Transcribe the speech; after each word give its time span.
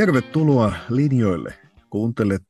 Tervetuloa 0.00 0.72
linjoille. 0.88 1.54
Kuuntelet 1.90 2.42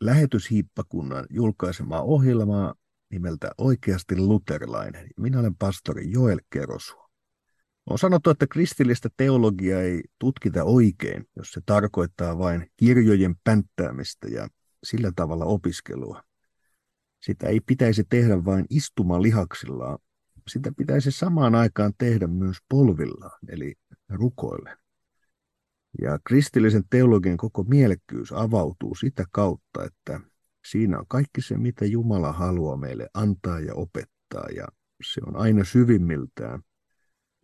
lähetyshiippakunnan 0.00 1.26
julkaisemaa 1.30 2.02
ohjelmaa 2.02 2.74
nimeltä 3.10 3.50
Oikeasti 3.58 4.16
luterilainen. 4.16 5.06
Minä 5.16 5.40
olen 5.40 5.56
pastori 5.56 6.10
Joel 6.10 6.40
Kerosu. 6.50 6.96
On 7.90 7.98
sanottu, 7.98 8.30
että 8.30 8.46
kristillistä 8.46 9.08
teologiaa 9.16 9.80
ei 9.80 10.02
tutkita 10.18 10.64
oikein, 10.64 11.24
jos 11.36 11.52
se 11.52 11.60
tarkoittaa 11.66 12.38
vain 12.38 12.70
kirjojen 12.76 13.34
pänttäämistä 13.44 14.28
ja 14.28 14.48
sillä 14.84 15.12
tavalla 15.16 15.44
opiskelua. 15.44 16.22
Sitä 17.22 17.46
ei 17.46 17.60
pitäisi 17.60 18.04
tehdä 18.08 18.44
vain 18.44 18.64
istumalihaksilla, 18.70 19.98
sitä 20.48 20.72
pitäisi 20.76 21.10
samaan 21.10 21.54
aikaan 21.54 21.92
tehdä 21.98 22.26
myös 22.26 22.56
polvillaan, 22.68 23.38
eli 23.48 23.74
rukoille. 24.08 24.87
Ja 26.02 26.18
kristillisen 26.24 26.84
teologian 26.90 27.36
koko 27.36 27.62
mielekkyys 27.62 28.32
avautuu 28.32 28.94
sitä 28.94 29.24
kautta, 29.30 29.84
että 29.84 30.20
siinä 30.70 30.98
on 30.98 31.04
kaikki 31.08 31.42
se, 31.42 31.58
mitä 31.58 31.84
Jumala 31.84 32.32
haluaa 32.32 32.76
meille 32.76 33.08
antaa 33.14 33.60
ja 33.60 33.74
opettaa, 33.74 34.46
ja 34.56 34.68
se 35.12 35.20
on 35.26 35.36
aina 35.36 35.64
syvimmiltään 35.64 36.62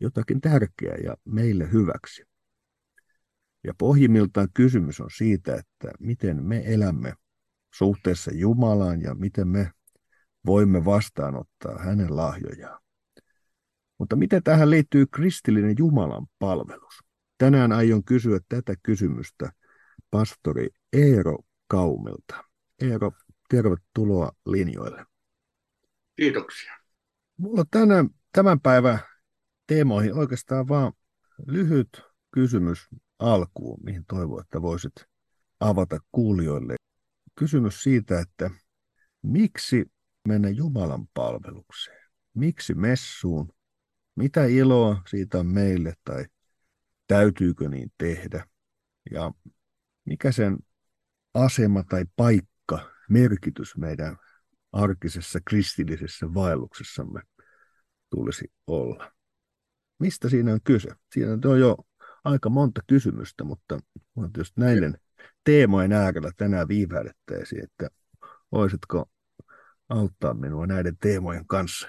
jotakin 0.00 0.40
tärkeää 0.40 0.96
ja 1.04 1.16
meille 1.24 1.72
hyväksi. 1.72 2.24
Ja 3.64 3.74
pohjimmiltaan 3.78 4.48
kysymys 4.54 5.00
on 5.00 5.10
siitä, 5.16 5.54
että 5.54 5.92
miten 6.00 6.44
me 6.44 6.62
elämme 6.66 7.14
suhteessa 7.74 8.30
Jumalaan 8.34 9.00
ja 9.00 9.14
miten 9.14 9.48
me 9.48 9.70
voimme 10.46 10.84
vastaanottaa 10.84 11.78
hänen 11.78 12.16
lahjojaan. 12.16 12.82
Mutta 13.98 14.16
miten 14.16 14.42
tähän 14.42 14.70
liittyy 14.70 15.06
kristillinen 15.06 15.74
Jumalan 15.78 16.26
palvelus? 16.38 17.03
Tänään 17.38 17.72
aion 17.72 18.04
kysyä 18.04 18.40
tätä 18.48 18.74
kysymystä 18.82 19.52
pastori 20.10 20.68
Eero 20.92 21.38
Kaumilta. 21.66 22.44
Eero, 22.80 23.12
tervetuloa 23.48 24.32
linjoille. 24.46 25.06
Kiitoksia. 26.16 26.78
Mulla 27.36 27.60
on 27.60 27.66
tänään, 27.70 28.10
tämän 28.32 28.60
päivän 28.60 28.98
teemoihin 29.66 30.14
oikeastaan 30.14 30.68
vaan 30.68 30.92
lyhyt 31.46 32.02
kysymys 32.30 32.88
alkuun, 33.18 33.80
mihin 33.84 34.04
toivon, 34.08 34.40
että 34.40 34.62
voisit 34.62 34.92
avata 35.60 35.98
kuulijoille. 36.12 36.74
Kysymys 37.38 37.82
siitä, 37.82 38.20
että 38.20 38.50
miksi 39.22 39.92
mennä 40.28 40.48
Jumalan 40.48 41.06
palvelukseen? 41.14 42.10
Miksi 42.34 42.74
messuun? 42.74 43.52
Mitä 44.16 44.44
iloa 44.44 45.02
siitä 45.08 45.38
on 45.38 45.46
meille 45.46 45.94
tai 46.04 46.24
täytyykö 47.06 47.68
niin 47.68 47.92
tehdä? 47.98 48.46
Ja 49.10 49.32
mikä 50.04 50.32
sen 50.32 50.58
asema 51.34 51.82
tai 51.82 52.04
paikka, 52.16 52.90
merkitys 53.10 53.76
meidän 53.76 54.16
arkisessa 54.72 55.38
kristillisessä 55.44 56.34
vaelluksessamme 56.34 57.20
tulisi 58.10 58.52
olla? 58.66 59.12
Mistä 59.98 60.28
siinä 60.28 60.52
on 60.52 60.60
kyse? 60.64 60.88
Siinä 61.12 61.32
on 61.44 61.60
jo 61.60 61.76
aika 62.24 62.50
monta 62.50 62.80
kysymystä, 62.86 63.44
mutta 63.44 63.78
tietysti 64.32 64.60
näiden 64.60 64.98
teemojen 65.44 65.92
äärellä 65.92 66.30
tänään 66.36 66.68
viivähdettäisiin, 66.68 67.64
että 67.64 67.88
voisitko 68.52 69.10
auttaa 69.88 70.34
minua 70.34 70.66
näiden 70.66 70.96
teemojen 71.00 71.46
kanssa? 71.46 71.88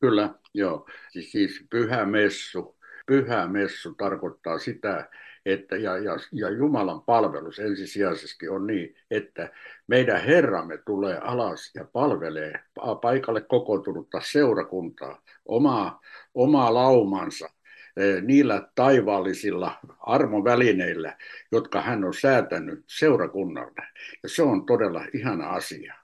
Kyllä, 0.00 0.34
joo. 0.54 0.88
Siis, 1.10 1.32
siis 1.32 1.66
pyhä 1.70 2.06
messu. 2.06 2.78
Pyhä 3.06 3.46
messu 3.46 3.94
tarkoittaa 3.94 4.58
sitä, 4.58 5.08
että 5.46 5.76
ja, 5.76 5.98
ja, 5.98 6.12
ja 6.32 6.50
Jumalan 6.50 7.02
palvelus 7.02 7.58
ensisijaisesti 7.58 8.48
on 8.48 8.66
niin, 8.66 8.94
että 9.10 9.52
meidän 9.86 10.24
Herramme 10.24 10.78
tulee 10.86 11.18
alas 11.18 11.70
ja 11.74 11.84
palvelee 11.84 12.60
paikalle 13.02 13.40
kokoontunutta 13.40 14.20
seurakuntaa, 14.24 15.22
omaa, 15.44 16.00
omaa 16.34 16.74
laumansa, 16.74 17.50
eh, 17.96 18.22
niillä 18.22 18.68
taivaallisilla 18.74 19.78
armovälineillä, 20.00 21.16
jotka 21.52 21.80
hän 21.80 22.04
on 22.04 22.14
säätänyt 22.14 22.84
seurakunnalle. 22.86 23.86
Ja 24.22 24.28
se 24.28 24.42
on 24.42 24.66
todella 24.66 25.04
ihana 25.14 25.50
asia. 25.50 25.94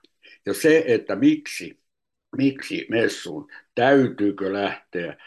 Ja 0.45 0.53
se, 0.53 0.83
että 0.87 1.15
miksi, 1.15 1.79
miksi 2.37 2.87
messuun, 2.89 3.47
täytyykö 3.75 4.53
lähteä, 4.53 5.17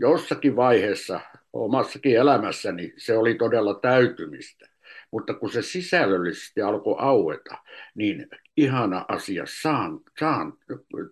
jossakin 0.00 0.56
vaiheessa 0.56 1.20
omassakin 1.52 2.16
elämässäni 2.16 2.92
se 2.96 3.16
oli 3.16 3.34
todella 3.34 3.74
täytymistä. 3.74 4.75
Mutta 5.16 5.34
kun 5.34 5.52
se 5.52 5.62
sisällöllisesti 5.62 6.62
alkoi 6.62 6.96
aueta, 6.98 7.58
niin 7.94 8.26
ihana 8.56 9.04
asia, 9.08 9.44
saan, 9.62 10.00
saan 10.20 10.52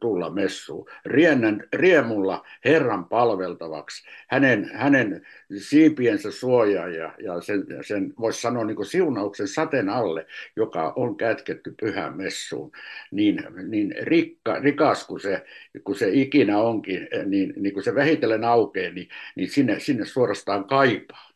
tulla 0.00 0.30
messuun. 0.30 0.86
Riennän 1.04 1.68
riemulla 1.72 2.46
Herran 2.64 3.04
palveltavaksi, 3.04 4.04
hänen, 4.28 4.70
hänen 4.74 5.26
siipiensä 5.58 6.30
suojaa 6.30 6.88
ja, 6.88 7.14
ja 7.24 7.40
sen, 7.40 7.66
sen 7.86 8.14
voisi 8.20 8.40
sanoa 8.40 8.64
niin 8.64 8.86
siunauksen 8.86 9.48
sateen 9.48 9.88
alle, 9.88 10.26
joka 10.56 10.92
on 10.96 11.16
kätketty 11.16 11.74
pyhän 11.80 12.16
messuun. 12.16 12.72
Niin, 13.10 13.44
niin 13.68 13.94
rikka, 14.02 14.58
rikas 14.60 15.06
kuin 15.06 15.20
se, 15.20 15.44
kun 15.84 15.96
se 15.96 16.08
ikinä 16.12 16.58
onkin, 16.58 17.08
niin, 17.26 17.54
niin 17.56 17.74
kun 17.74 17.82
se 17.82 17.94
vähitellen 17.94 18.44
aukeaa, 18.44 18.92
niin, 18.92 19.08
niin 19.36 19.50
sinne, 19.50 19.80
sinne 19.80 20.04
suorastaan 20.04 20.64
kaipaa. 20.64 21.30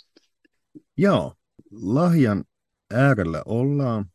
Joo, 0.97 1.35
lahjan 1.73 2.45
äärellä 2.91 3.43
ollaan. 3.47 4.07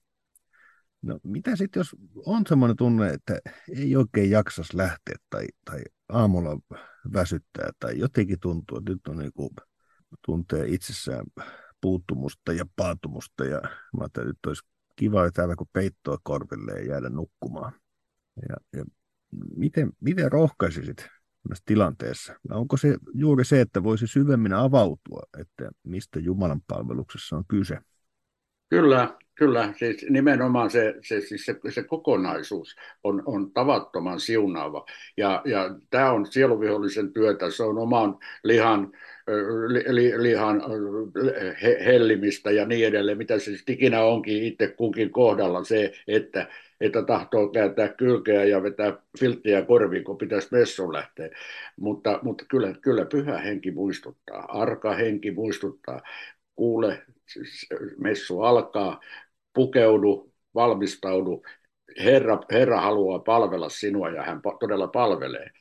No 1.02 1.20
mitä 1.24 1.56
sitten, 1.56 1.80
jos 1.80 1.96
on 2.26 2.44
semmoinen 2.48 2.78
tunne, 2.78 3.10
että 3.10 3.40
ei 3.78 3.96
oikein 3.96 4.30
jaksas 4.30 4.74
lähteä 4.74 5.16
tai, 5.30 5.48
tai 5.66 5.80
aamulla 6.10 6.60
väsyttää 7.14 7.70
tai 7.80 8.00
jotenkin 8.00 8.40
tuntuu, 8.40 8.78
että 8.78 8.92
nyt 8.92 9.08
on 9.08 9.18
niin 9.18 9.34
kuin, 9.34 9.50
tuntee 10.26 10.66
itsessään 10.68 11.26
puuttumusta 11.82 12.54
ja 12.54 12.66
paatumusta 12.76 13.46
ja 13.46 13.62
mä 14.00 14.06
että 14.06 14.24
nyt 14.24 14.38
olisi 14.48 14.64
kiva 14.96 15.32
täällä 15.32 15.56
kun 15.56 15.68
peittoa 15.74 16.18
korville 16.24 16.72
ja 16.72 16.86
jäädä 16.86 17.10
nukkumaan. 17.10 17.74
Ja, 18.50 18.56
ja 18.78 18.86
miten, 19.56 19.92
miten 20.00 20.32
rohkaisisit 20.32 20.98
tässä 21.50 21.64
tilanteessa? 21.66 22.34
Onko 22.52 22.78
se 22.78 22.98
juuri 23.14 23.46
se, 23.46 23.62
että 23.62 23.84
voisi 23.84 24.08
syvemmin 24.08 24.54
avautua, 24.54 25.24
että 25.38 25.72
mistä 25.84 26.20
Jumalan 26.20 26.62
palveluksessa 26.68 27.36
on 27.36 27.44
kyse? 27.48 27.80
Kyllä, 28.74 29.10
kyllä. 29.36 29.74
Siis 29.80 30.06
nimenomaan 30.10 30.70
se, 30.70 30.96
se, 31.04 31.22
siis 31.22 31.46
se, 31.46 31.56
se 31.70 31.84
kokonaisuus 31.84 32.76
on, 33.04 33.24
on 33.26 33.52
tavattoman 33.52 34.20
siunaava. 34.20 34.86
Ja, 35.18 35.42
ja 35.46 35.76
tämä 35.90 36.12
on 36.12 36.26
sieluvihollisen 36.26 37.14
työtä, 37.14 37.52
se 37.52 37.64
on 37.64 37.78
oman 37.78 38.18
lihan, 38.44 38.92
li, 39.68 39.84
li, 39.96 40.24
lihan 40.24 40.62
he, 41.64 41.78
hellimistä 41.86 42.52
ja 42.52 42.66
niin 42.66 42.88
edelleen, 42.88 43.18
mitä 43.18 43.40
se 43.40 43.46
siis 43.46 43.64
ikinä 43.70 44.04
onkin 44.04 44.44
itse 44.44 44.68
kunkin 44.68 45.12
kohdalla 45.12 45.64
se, 45.64 45.94
että, 46.08 46.48
että 46.82 47.02
tahtoo 47.04 47.48
kääntää 47.50 47.88
kylkeä 47.88 48.44
ja 48.44 48.64
vetää 48.64 48.98
filttiä 49.20 49.62
korviin, 49.62 50.04
kun 50.04 50.18
pitäisi 50.18 50.48
messun 50.52 50.94
lähteä. 50.94 51.30
Mutta, 51.80 52.20
mutta 52.22 52.46
kyllä, 52.50 52.74
kyllä 52.82 53.06
pyhä 53.06 53.38
henki 53.38 53.72
muistuttaa, 53.72 54.62
arka 54.62 54.94
henki 54.94 55.32
muistuttaa, 55.32 56.02
kuule, 56.56 57.04
messu 57.98 58.42
alkaa, 58.42 59.00
pukeudu, 59.54 60.34
valmistaudu, 60.56 61.44
Herra, 62.04 62.40
Herra 62.52 62.82
haluaa 62.82 63.20
palvella 63.20 63.70
sinua 63.70 64.10
ja 64.10 64.24
hän 64.24 64.42
todella 64.60 64.88
palvelee. 64.88 65.52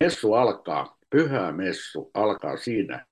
Messu 0.00 0.32
alkaa, 0.32 0.98
pyhä 1.10 1.52
messu 1.52 2.10
alkaa 2.14 2.56
siinä, 2.56 3.06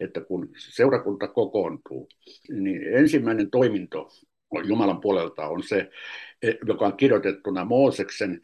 että 0.00 0.20
kun 0.20 0.48
seurakunta 0.56 1.28
kokoontuu, 1.28 2.08
niin 2.50 2.94
ensimmäinen 2.94 3.50
toiminto 3.50 4.08
Jumalan 4.64 5.00
puolelta 5.00 5.46
on 5.46 5.62
se, 5.62 5.90
joka 6.66 6.86
on 6.86 6.96
kirjoitettuna 6.96 7.64
Mooseksen, 7.64 8.40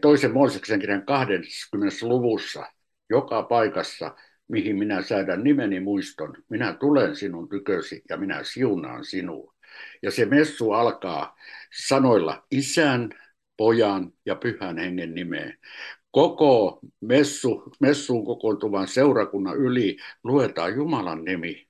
toisen 0.00 0.32
Mooseksen 0.32 0.80
kirjan 0.80 1.06
20. 1.06 1.96
luvussa, 2.02 2.66
joka 3.10 3.42
paikassa 3.42 4.16
mihin 4.48 4.76
minä 4.76 5.02
säädän 5.02 5.44
nimeni 5.44 5.80
muiston. 5.80 6.34
Minä 6.48 6.72
tulen 6.72 7.16
sinun 7.16 7.48
tykösi 7.48 8.02
ja 8.08 8.16
minä 8.16 8.44
siunaan 8.44 9.04
sinua. 9.04 9.54
Ja 10.02 10.10
se 10.10 10.24
messu 10.24 10.72
alkaa 10.72 11.36
sanoilla 11.86 12.46
isän, 12.50 13.10
pojan 13.56 14.12
ja 14.26 14.34
pyhän 14.34 14.78
hengen 14.78 15.14
nimeen. 15.14 15.58
Koko 16.10 16.80
messu, 17.00 17.62
messuun 17.80 18.24
kokoontuvan 18.24 18.88
seurakunnan 18.88 19.56
yli 19.56 19.96
luetaan 20.24 20.74
Jumalan 20.74 21.24
nimi. 21.24 21.66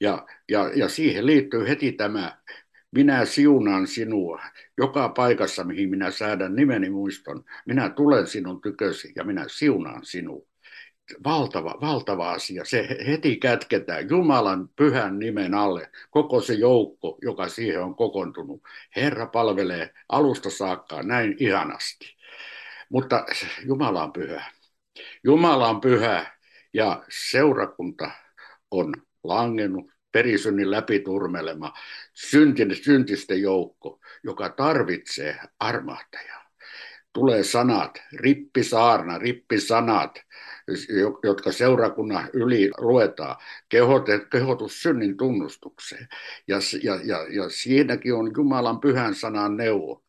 Ja, 0.00 0.26
ja, 0.48 0.70
ja 0.74 0.88
siihen 0.88 1.26
liittyy 1.26 1.68
heti 1.68 1.92
tämä 1.92 2.38
minä 2.90 3.24
siunaan 3.24 3.86
sinua 3.86 4.40
joka 4.78 5.08
paikassa, 5.08 5.64
mihin 5.64 5.90
minä 5.90 6.10
säädän 6.10 6.56
nimeni 6.56 6.90
muiston. 6.90 7.44
Minä 7.66 7.88
tulen 7.88 8.26
sinun 8.26 8.60
tykösi 8.60 9.12
ja 9.16 9.24
minä 9.24 9.44
siunaan 9.48 10.04
sinua. 10.04 10.46
Valtava, 11.24 11.74
valtava 11.80 12.30
asia. 12.30 12.64
Se 12.64 12.88
heti 13.06 13.36
kätketään 13.36 14.10
Jumalan 14.10 14.68
pyhän 14.76 15.18
nimen 15.18 15.54
alle, 15.54 15.90
koko 16.10 16.40
se 16.40 16.54
joukko, 16.54 17.18
joka 17.22 17.48
siihen 17.48 17.82
on 17.82 17.94
kokoontunut. 17.94 18.62
Herra 18.96 19.26
palvelee 19.26 19.90
alusta 20.08 20.50
saakka 20.50 21.02
näin 21.02 21.36
ihanasti. 21.38 22.16
Mutta 22.90 23.26
Jumala 23.64 24.02
on 24.02 24.12
pyhä. 24.12 24.44
Jumala 25.24 25.68
on 25.68 25.80
pyhä 25.80 26.36
ja 26.74 27.04
seurakunta 27.08 28.10
on 28.70 28.94
langennut 29.24 29.90
perisynnin 30.12 30.70
läpiturmelema 30.70 31.72
syntisten 32.82 33.42
joukko, 33.42 34.00
joka 34.22 34.48
tarvitsee 34.48 35.40
armahtajaa. 35.58 36.45
Tulee 37.16 37.44
sanat, 37.44 38.02
rippisaarna, 38.12 39.18
rippisanat, 39.18 40.18
jotka 41.22 41.52
seurakunnan 41.52 42.28
yli 42.32 42.70
luetaan, 42.78 43.36
kehotus 44.30 44.82
synnin 44.82 45.16
tunnustukseen. 45.16 46.08
Ja, 46.48 46.56
ja, 46.82 47.00
ja, 47.04 47.26
ja 47.30 47.48
siinäkin 47.48 48.14
on 48.14 48.32
Jumalan 48.36 48.80
pyhän 48.80 49.14
sanan 49.14 49.56
neuvo, 49.56 50.02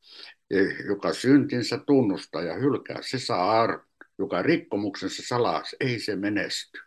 e, 0.52 0.58
joka 0.88 1.14
syntinsä 1.14 1.78
tunnustaa 1.78 2.42
ja 2.42 2.54
hylkää, 2.54 2.98
se 3.02 3.20
saa 3.20 3.62
arvo, 3.62 3.84
joka 4.20 4.42
rikkomuksensa 4.42 5.24
salaa, 5.26 5.64
ei 5.80 6.00
se 6.00 6.16
menesty. 6.16 6.80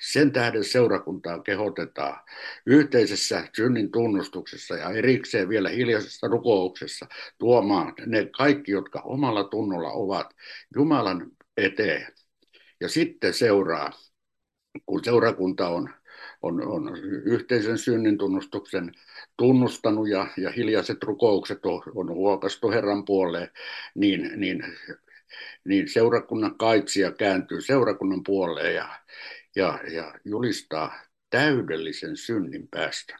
Sen 0.00 0.32
tähden 0.32 0.64
seurakuntaa 0.64 1.38
kehotetaan 1.38 2.20
yhteisessä 2.66 3.48
synnin 3.56 3.90
tunnustuksessa 3.90 4.74
ja 4.74 4.90
erikseen 4.90 5.48
vielä 5.48 5.68
hiljaisessa 5.68 6.28
rukouksessa 6.28 7.06
tuomaan 7.38 7.94
ne 8.06 8.28
kaikki, 8.36 8.72
jotka 8.72 9.00
omalla 9.00 9.44
tunnolla 9.44 9.90
ovat 9.90 10.34
Jumalan 10.74 11.30
eteen. 11.56 12.06
Ja 12.80 12.88
sitten 12.88 13.34
seuraa, 13.34 13.92
kun 14.86 15.04
seurakunta 15.04 15.68
on, 15.68 15.90
on, 16.42 16.66
on 16.66 16.96
yhteisen 17.24 17.78
synnin 17.78 18.18
tunnustuksen 18.18 18.92
tunnustanut 19.36 20.08
ja, 20.08 20.26
ja 20.36 20.50
hiljaiset 20.50 21.02
rukoukset 21.02 21.66
on, 21.66 21.82
on 21.94 22.10
huokastu 22.10 22.70
Herran 22.70 23.04
puoleen, 23.04 23.50
niin, 23.94 24.30
niin, 24.36 24.64
niin 25.64 25.88
seurakunnan 25.88 26.58
kaitsija 26.58 27.12
kääntyy 27.12 27.60
seurakunnan 27.60 28.22
puoleen 28.22 28.74
ja, 28.74 28.88
ja, 29.56 29.78
ja 29.92 30.14
julistaa 30.24 31.00
täydellisen 31.30 32.16
synnin 32.16 32.68
päästön. 32.68 33.18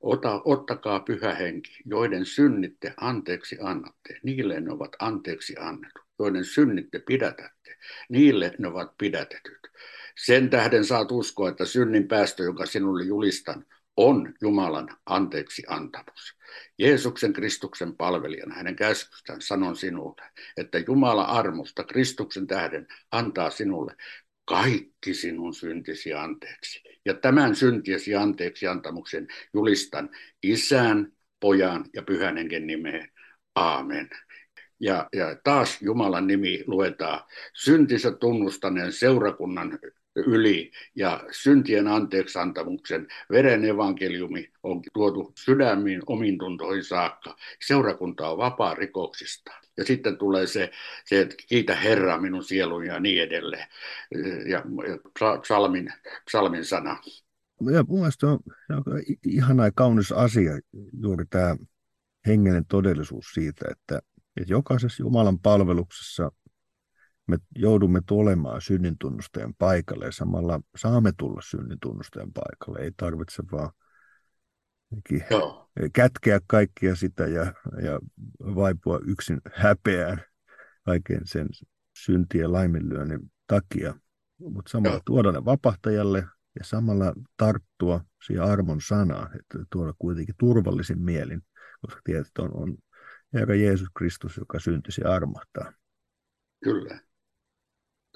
Ota, 0.00 0.42
ottakaa 0.44 1.00
pyhä 1.00 1.34
henki, 1.34 1.82
joiden 1.84 2.26
synnitte 2.26 2.94
anteeksi 2.96 3.56
annatte, 3.60 4.18
niille 4.22 4.60
ne 4.60 4.72
ovat 4.72 4.92
anteeksi 4.98 5.54
annetut, 5.58 6.04
joiden 6.18 6.44
synnitte 6.44 6.98
pidätätte, 6.98 7.76
niille 8.08 8.54
ne 8.58 8.68
ovat 8.68 8.94
pidätetyt. 8.98 9.60
Sen 10.24 10.50
tähden 10.50 10.84
saat 10.84 11.12
uskoa, 11.12 11.48
että 11.48 11.64
synnin 11.64 12.08
päästö, 12.08 12.42
jonka 12.42 12.66
sinulle 12.66 13.04
julistan, 13.04 13.64
on 13.96 14.34
Jumalan 14.40 14.88
anteeksi 15.06 15.62
antamus. 15.66 16.36
Jeesuksen 16.78 17.32
Kristuksen 17.32 17.96
palvelijana 17.96 18.54
hänen 18.54 18.76
käskystään 18.76 19.40
sanon 19.40 19.76
sinulle, 19.76 20.22
että 20.56 20.78
Jumala 20.78 21.24
armosta 21.24 21.84
Kristuksen 21.84 22.46
tähden 22.46 22.86
antaa 23.10 23.50
sinulle 23.50 23.96
kaikki 24.46 25.14
sinun 25.14 25.54
syntisi 25.54 26.14
anteeksi. 26.14 26.82
Ja 27.04 27.14
tämän 27.14 27.56
syntiesi 27.56 28.14
anteeksi 28.14 28.66
antamuksen 28.66 29.28
julistan 29.54 30.10
isän, 30.42 31.12
pojan 31.40 31.84
ja 31.94 32.02
pyhän 32.02 32.36
hengen 32.36 32.66
nimeen. 32.66 33.08
Aamen. 33.54 34.10
Ja, 34.80 35.08
ja 35.12 35.36
taas 35.44 35.82
Jumalan 35.82 36.26
nimi 36.26 36.64
luetaan 36.66 37.20
syntinsä 37.54 38.12
tunnustaneen 38.12 38.92
seurakunnan 38.92 39.78
yli 40.16 40.70
ja 40.94 41.24
syntien 41.30 41.88
anteeksantamuksen 41.88 43.06
veren 43.30 43.64
evankeliumi 43.64 44.52
on 44.62 44.82
tuotu 44.92 45.32
sydämiin 45.44 46.02
omin 46.06 46.38
tuntoihin 46.38 46.84
saakka. 46.84 47.36
Seurakunta 47.66 48.28
on 48.28 48.38
vapaa 48.38 48.74
rikoksista. 48.74 49.52
Ja 49.76 49.84
sitten 49.84 50.18
tulee 50.18 50.46
se, 50.46 50.70
se 51.04 51.20
että 51.20 51.34
kiitä 51.48 51.74
Herraa 51.74 52.20
minun 52.20 52.44
sielun 52.44 52.86
ja 52.86 53.00
niin 53.00 53.22
edelleen. 53.22 53.68
Ja, 54.50 54.62
ja 54.88 54.98
psalmin, 55.40 55.92
psalmin 56.24 56.64
sana. 56.64 56.98
Ja 57.72 57.84
mun 57.88 57.98
mielestä 57.98 58.26
on, 58.26 58.38
on 58.70 59.02
ihana 59.26 59.64
ja 59.64 59.72
kaunis 59.74 60.12
asia 60.12 60.52
juuri 61.02 61.24
tämä 61.30 61.56
hengellinen 62.26 62.66
todellisuus 62.66 63.26
siitä, 63.34 63.66
että, 63.70 64.00
että 64.40 64.52
jokaisessa 64.52 65.02
Jumalan 65.02 65.38
palveluksessa 65.38 66.32
me 67.26 67.38
joudumme 67.56 68.00
tulemaan 68.06 68.60
synnintunnustajan 68.60 69.54
paikalle 69.58 70.04
ja 70.04 70.12
samalla 70.12 70.60
saamme 70.76 71.12
tulla 71.18 71.40
synnintunnustajan 71.44 72.32
paikalle. 72.32 72.78
Ei 72.78 72.92
tarvitse 72.96 73.42
vaan 73.52 73.70
Joo. 75.30 75.70
kätkeä 75.92 76.40
kaikkia 76.46 76.96
sitä 76.96 77.26
ja, 77.26 77.52
ja 77.82 78.00
vaipua 78.54 79.00
yksin 79.06 79.40
häpeään 79.54 80.22
kaiken 80.84 81.20
sen 81.24 81.48
syntien 82.04 82.52
laiminlyönnin 82.52 83.32
takia, 83.46 83.94
mutta 84.38 84.70
samalla 84.70 84.96
Joo. 84.96 85.02
tuoda 85.04 85.32
ne 85.32 85.44
vapahtajalle 85.44 86.26
ja 86.58 86.64
samalla 86.64 87.12
tarttua 87.36 88.00
siihen 88.26 88.44
armon 88.44 88.80
sanaan, 88.80 89.36
että 89.40 89.58
tuoda 89.72 89.92
kuitenkin 89.98 90.34
turvallisin 90.38 91.00
mielin, 91.00 91.42
koska 91.80 92.00
tiedät, 92.04 92.26
että 92.26 92.42
on, 92.42 92.56
on 92.56 92.76
Herra 93.34 93.54
Jeesus 93.54 93.88
Kristus, 93.96 94.36
joka 94.36 94.60
syntisi 94.60 95.02
armahtaa. 95.02 95.72
Kyllä. 96.64 97.05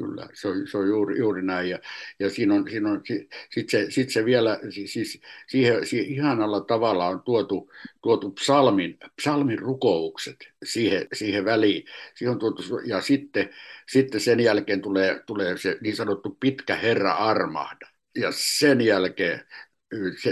Kyllä, 0.00 0.28
se 0.34 0.48
on, 0.48 0.66
se 0.66 0.78
on 0.78 0.88
juuri, 0.88 1.18
juuri 1.18 1.42
näin. 1.42 1.70
Ja, 1.70 1.78
ja 2.18 2.30
siinä 2.30 2.54
on, 2.54 2.70
siinä 2.70 2.90
on 2.90 3.02
sit 3.50 3.70
se, 3.70 3.86
sit 3.90 4.10
se 4.10 4.24
vielä, 4.24 4.60
siis 4.70 5.20
siihen, 5.46 5.86
siihen 5.86 6.12
ihanalla 6.12 6.60
tavalla 6.60 7.06
on 7.06 7.22
tuotu, 7.22 7.70
tuotu 8.02 8.30
psalmin, 8.30 8.98
psalmin 9.20 9.58
rukoukset 9.58 10.36
siihen, 10.64 11.06
siihen 11.12 11.44
väliin. 11.44 11.84
Siihen 12.14 12.32
on 12.32 12.38
tuotu, 12.38 12.62
ja 12.84 13.00
sitten, 13.00 13.50
sitten 13.88 14.20
sen 14.20 14.40
jälkeen 14.40 14.80
tulee, 14.80 15.22
tulee 15.26 15.56
se 15.56 15.78
niin 15.80 15.96
sanottu 15.96 16.36
pitkä 16.40 16.76
Herra 16.76 17.12
armahda. 17.12 17.88
Ja 18.14 18.28
sen 18.32 18.80
jälkeen 18.80 19.40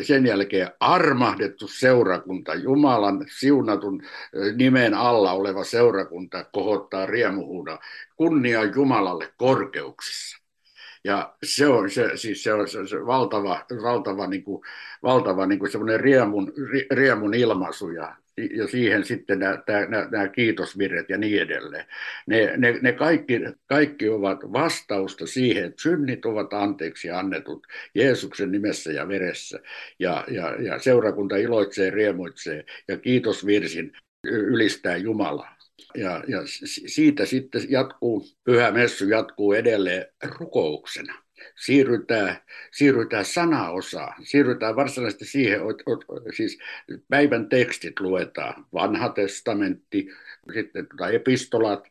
sen 0.03 0.27
jälkeen 0.27 0.71
armahdettu 0.81 1.69
seurakunta, 1.69 2.55
Jumalan 2.55 3.27
siunatun 3.39 4.03
nimen 4.57 4.95
alla 4.95 5.33
oleva 5.33 5.65
seurakunta 5.65 6.45
kohottaa 6.53 7.07
riemuhuuda 7.07 7.79
kunnia 8.19 8.65
Jumalalle 8.65 9.33
korkeuksissa. 9.37 10.39
Ja 11.05 11.35
se 11.43 11.67
on, 11.67 11.91
se, 11.91 12.11
siis 12.15 12.43
se 12.43 12.53
on 12.53 12.69
se, 12.69 12.87
se 12.87 13.07
valtava, 13.07 13.67
valtava, 13.83 14.27
niin 14.27 14.45
kuin, 14.45 14.63
valtava 15.03 15.47
niin 15.47 15.59
kuin 15.59 15.71
semmoinen 15.71 16.01
riemun, 16.01 16.53
riemun 16.91 17.35
ilmaisu 17.35 17.91
ja 17.91 18.17
ja 18.57 18.69
siihen 18.69 19.05
sitten 19.05 19.39
nämä, 19.39 19.63
nämä, 19.89 20.09
nämä 20.11 20.29
kiitosvirret 20.29 21.09
ja 21.11 21.19
niin 21.19 21.43
edelleen. 21.43 21.85
Ne, 22.27 22.57
ne, 22.57 22.79
ne 22.83 22.93
kaikki, 22.93 23.41
kaikki 23.67 24.09
ovat 24.09 24.53
vastausta 24.53 25.27
siihen, 25.27 25.65
että 25.65 25.83
synnit 25.83 26.25
ovat 26.25 26.53
anteeksi 26.53 27.11
annetut 27.11 27.67
Jeesuksen 27.95 28.53
nimessä 28.53 28.93
ja 28.93 29.09
veressä. 29.09 29.61
Ja, 29.99 30.25
ja, 30.29 30.63
ja 30.63 30.79
seurakunta 30.79 31.37
iloitsee, 31.37 31.91
riemuitsee 31.91 32.65
ja 32.89 32.99
kiitosvirsin 32.99 33.93
ylistää 34.25 34.97
Jumalaa. 34.97 35.58
Ja, 35.95 36.25
ja 36.29 36.39
siitä 36.87 37.27
sitten 37.27 37.63
jatkuu, 37.69 38.27
pyhä 38.45 38.71
messu 38.71 39.09
jatkuu 39.09 39.53
edelleen 39.53 40.07
rukouksena. 40.39 41.23
Siirrytään, 41.65 42.37
siirrytään 42.73 43.25
sanaosaan, 43.25 44.25
siirrytään 44.25 44.77
varsinaisesti 44.77 45.25
siihen, 45.25 45.61
siis 46.37 46.59
päivän 47.09 47.49
tekstit 47.49 48.01
luetaan, 48.01 48.67
vanha 48.73 49.09
testamentti, 49.09 50.09
sitten 50.55 50.87
tota 50.89 51.09
epistolat, 51.09 51.85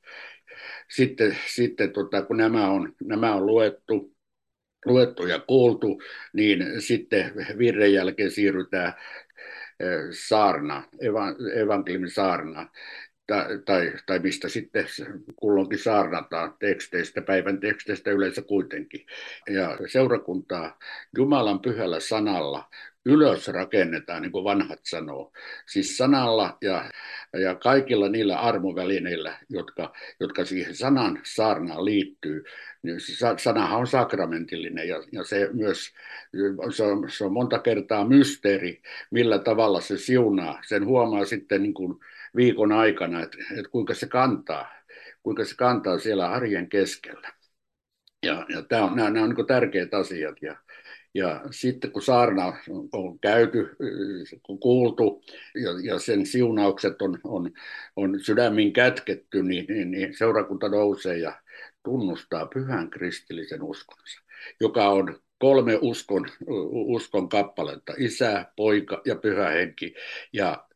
sitten, 0.89 1.37
sitten 1.47 1.91
tota, 1.91 2.21
kun 2.21 2.37
nämä 2.37 2.69
on, 2.69 2.93
nämä 3.03 3.35
on 3.35 3.45
luettu, 3.45 4.15
luettu 4.85 5.27
ja 5.27 5.39
kuultu, 5.39 6.01
niin 6.33 6.81
sitten 6.81 7.33
virren 7.57 7.93
jälkeen 7.93 8.31
siirrytään 8.31 8.93
eh, 9.79 9.99
saarna, 10.11 10.83
evankeliumin 11.55 12.11
saarna 12.11 12.69
tai, 13.27 13.59
tai, 13.65 13.93
tai 14.05 14.19
mistä 14.19 14.49
sitten 14.49 14.85
kulloinkin 15.35 15.79
saarnataan 15.79 16.53
teksteistä, 16.59 17.21
päivän 17.21 17.59
teksteistä 17.59 18.11
yleensä 18.11 18.41
kuitenkin. 18.41 19.05
Ja 19.49 19.77
seurakuntaa 19.87 20.79
Jumalan 21.17 21.59
pyhällä 21.59 21.99
sanalla 21.99 22.69
ylös 23.07 23.47
rakennetaan, 23.47 24.21
niin 24.21 24.31
kuin 24.31 24.43
vanhat 24.43 24.79
sanoo. 24.83 25.31
Siis 25.65 25.97
sanalla 25.97 26.57
ja, 26.61 26.91
ja 27.33 27.55
kaikilla 27.55 28.09
niillä 28.09 28.39
armovälineillä, 28.39 29.37
jotka, 29.49 29.93
jotka 30.19 30.45
siihen 30.45 30.75
sanan 30.75 31.19
saarnaan 31.23 31.85
liittyy. 31.85 32.43
Niin 32.83 32.97
sanahan 33.37 33.79
on 33.79 33.87
sakramentillinen 33.87 34.87
ja, 34.87 35.03
ja 35.11 35.23
se 35.23 35.49
myös 35.53 35.93
se 36.75 36.83
on, 36.83 37.09
se 37.09 37.25
on 37.25 37.33
monta 37.33 37.59
kertaa 37.59 38.07
mysteeri, 38.07 38.81
millä 39.11 39.39
tavalla 39.39 39.81
se 39.81 39.97
siunaa. 39.97 40.61
Sen 40.67 40.85
huomaa 40.85 41.25
sitten 41.25 41.61
niin 41.63 41.73
kuin 41.73 41.99
viikon 42.35 42.71
aikana, 42.71 43.23
että, 43.23 43.37
että 43.51 43.71
kuinka 43.71 43.93
se 43.93 44.07
kantaa, 44.07 44.71
kuinka 45.23 45.45
se 45.45 45.55
kantaa 45.55 45.99
siellä 45.99 46.29
arjen 46.29 46.69
keskellä. 46.69 47.33
Ja, 48.25 48.45
ja 48.49 48.61
tämä 48.61 48.83
on, 48.83 48.95
nämä, 48.95 49.09
nämä 49.09 49.25
on 49.25 49.35
niin 49.35 49.47
tärkeät 49.47 49.93
asiat. 49.93 50.35
Ja, 50.41 50.55
ja 51.13 51.41
sitten 51.51 51.91
kun 51.91 52.01
saarna 52.01 52.53
on, 52.91 53.19
käyty, 53.19 53.75
kun 54.43 54.59
kuultu 54.59 55.23
ja, 55.55 55.69
ja 55.83 55.99
sen 55.99 56.25
siunaukset 56.25 57.01
on, 57.01 57.19
on, 57.23 57.51
on 57.95 58.19
sydämin 58.19 58.73
kätketty, 58.73 59.43
niin, 59.43 59.65
niin, 59.69 59.91
niin 59.91 60.17
seurakunta 60.17 60.69
nousee 60.69 61.17
ja 61.17 61.41
tunnustaa 61.83 62.45
pyhän 62.45 62.89
kristillisen 62.89 63.63
uskonsa, 63.63 64.21
joka 64.59 64.89
on 64.89 65.19
kolme 65.39 65.77
uskon, 65.81 66.25
uskon 66.71 67.29
kappaletta, 67.29 67.93
isä, 67.97 68.45
poika 68.55 69.01
ja 69.05 69.15
pyhä 69.15 69.49
henki. 69.49 69.93
Ja 70.33 70.67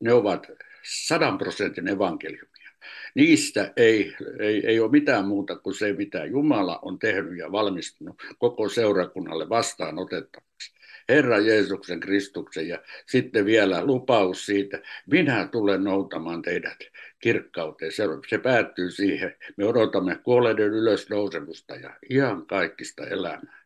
ne 0.00 0.12
ovat 0.12 0.46
sadan 0.86 1.38
prosentin 1.38 1.88
evankeliumia. 1.88 2.70
Niistä 3.14 3.72
ei, 3.76 4.16
ei, 4.38 4.66
ei 4.66 4.80
ole 4.80 4.90
mitään 4.90 5.24
muuta 5.24 5.56
kuin 5.56 5.74
se, 5.74 5.92
mitä 5.92 6.24
Jumala 6.24 6.78
on 6.82 6.98
tehnyt 6.98 7.38
ja 7.38 7.52
valmistunut 7.52 8.22
koko 8.38 8.68
seurakunnalle 8.68 9.48
vastaanotettavaksi. 9.48 10.76
Herra 11.08 11.38
Jeesuksen 11.38 12.00
Kristuksen 12.00 12.68
ja 12.68 12.82
sitten 13.06 13.44
vielä 13.44 13.84
lupaus 13.84 14.46
siitä, 14.46 14.82
minä 15.06 15.48
tulen 15.52 15.84
noutamaan 15.84 16.42
teidät 16.42 16.78
kirkkauteen. 17.18 17.92
Se, 17.92 18.04
se 18.28 18.38
päättyy 18.38 18.90
siihen. 18.90 19.36
Me 19.56 19.64
odotamme 19.64 20.20
kuolleiden 20.24 20.66
ylösnousemusta 20.66 21.76
ja 21.76 21.96
ihan 22.10 22.46
kaikista 22.46 23.06
elämää. 23.06 23.65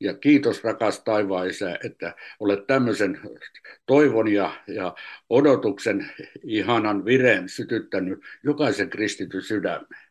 Ja 0.00 0.14
kiitos 0.14 0.64
rakas 0.64 1.00
taivaan 1.00 1.46
isä, 1.46 1.78
että 1.84 2.14
olet 2.40 2.66
tämmöisen 2.66 3.20
toivon 3.86 4.28
ja, 4.28 4.54
ja 4.66 4.94
odotuksen 5.30 6.10
ihanan 6.42 7.04
vireen 7.04 7.48
sytyttänyt 7.48 8.18
jokaisen 8.42 8.90
kristityn 8.90 9.42
sydämeen. 9.42 10.04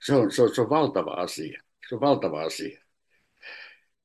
Se 0.00 0.14
on, 0.14 0.30
se, 0.32 0.42
on, 0.42 0.54
se 0.54 0.60
on 0.60 0.70
valtava 0.70 1.10
asia. 1.10 1.62
Se 1.88 1.94
on 1.94 2.00
valtava 2.00 2.42
asia. 2.42 2.84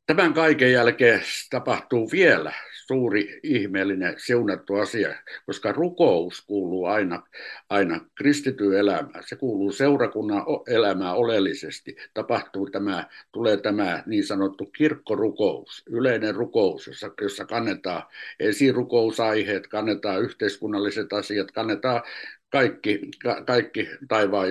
Tämän 0.06 0.34
kaiken 0.34 0.72
jälkeen 0.72 1.22
tapahtuu 1.50 2.12
vielä 2.12 2.54
suuri 2.88 3.40
ihmeellinen 3.44 4.14
siunattu 4.18 4.76
asia, 4.76 5.16
koska 5.46 5.72
rukous 5.72 6.42
kuuluu 6.42 6.86
aina, 6.86 7.24
aina 7.70 8.00
kristityn 8.16 8.74
elämään. 8.74 9.24
Se 9.26 9.36
kuuluu 9.36 9.72
seurakunnan 9.72 10.44
elämään 10.68 11.16
oleellisesti. 11.16 11.96
Tapahtuu 12.14 12.70
tämä, 12.70 13.08
tulee 13.32 13.58
tämä 13.58 14.04
niin 14.06 14.26
sanottu 14.26 14.66
kirkkorukous, 14.66 15.84
yleinen 15.90 16.36
rukous, 16.36 16.88
jossa, 16.88 17.12
jossa 17.22 17.46
kannetaan 17.46 18.04
esirukousaihеet, 18.40 19.68
kannetaan 19.68 20.22
yhteiskunnalliset 20.22 21.14
asiat, 21.14 21.52
kannetaan 21.52 22.04
kaikki, 22.50 23.00
ka, 23.24 23.44
kaikki 23.44 23.88
taivaan 24.08 24.48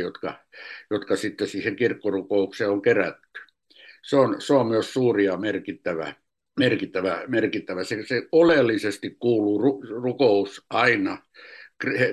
jotka, 0.00 0.44
jotka 0.90 1.16
sitten 1.16 1.48
siihen 1.48 1.76
kirkkorukoukseen 1.76 2.70
on 2.70 2.82
kerätty. 2.82 3.40
Se 4.02 4.16
on, 4.16 4.40
se 4.40 4.54
on 4.54 4.66
myös 4.66 4.92
suuri 4.92 5.24
ja 5.24 5.36
merkittävä 5.36 6.14
merkittävä. 6.60 7.24
merkittävä. 7.28 7.84
Se, 7.84 8.06
se 8.06 8.28
oleellisesti 8.32 9.16
kuuluu 9.18 9.58
ru, 9.58 9.82
rukous 10.02 10.66
aina 10.70 11.18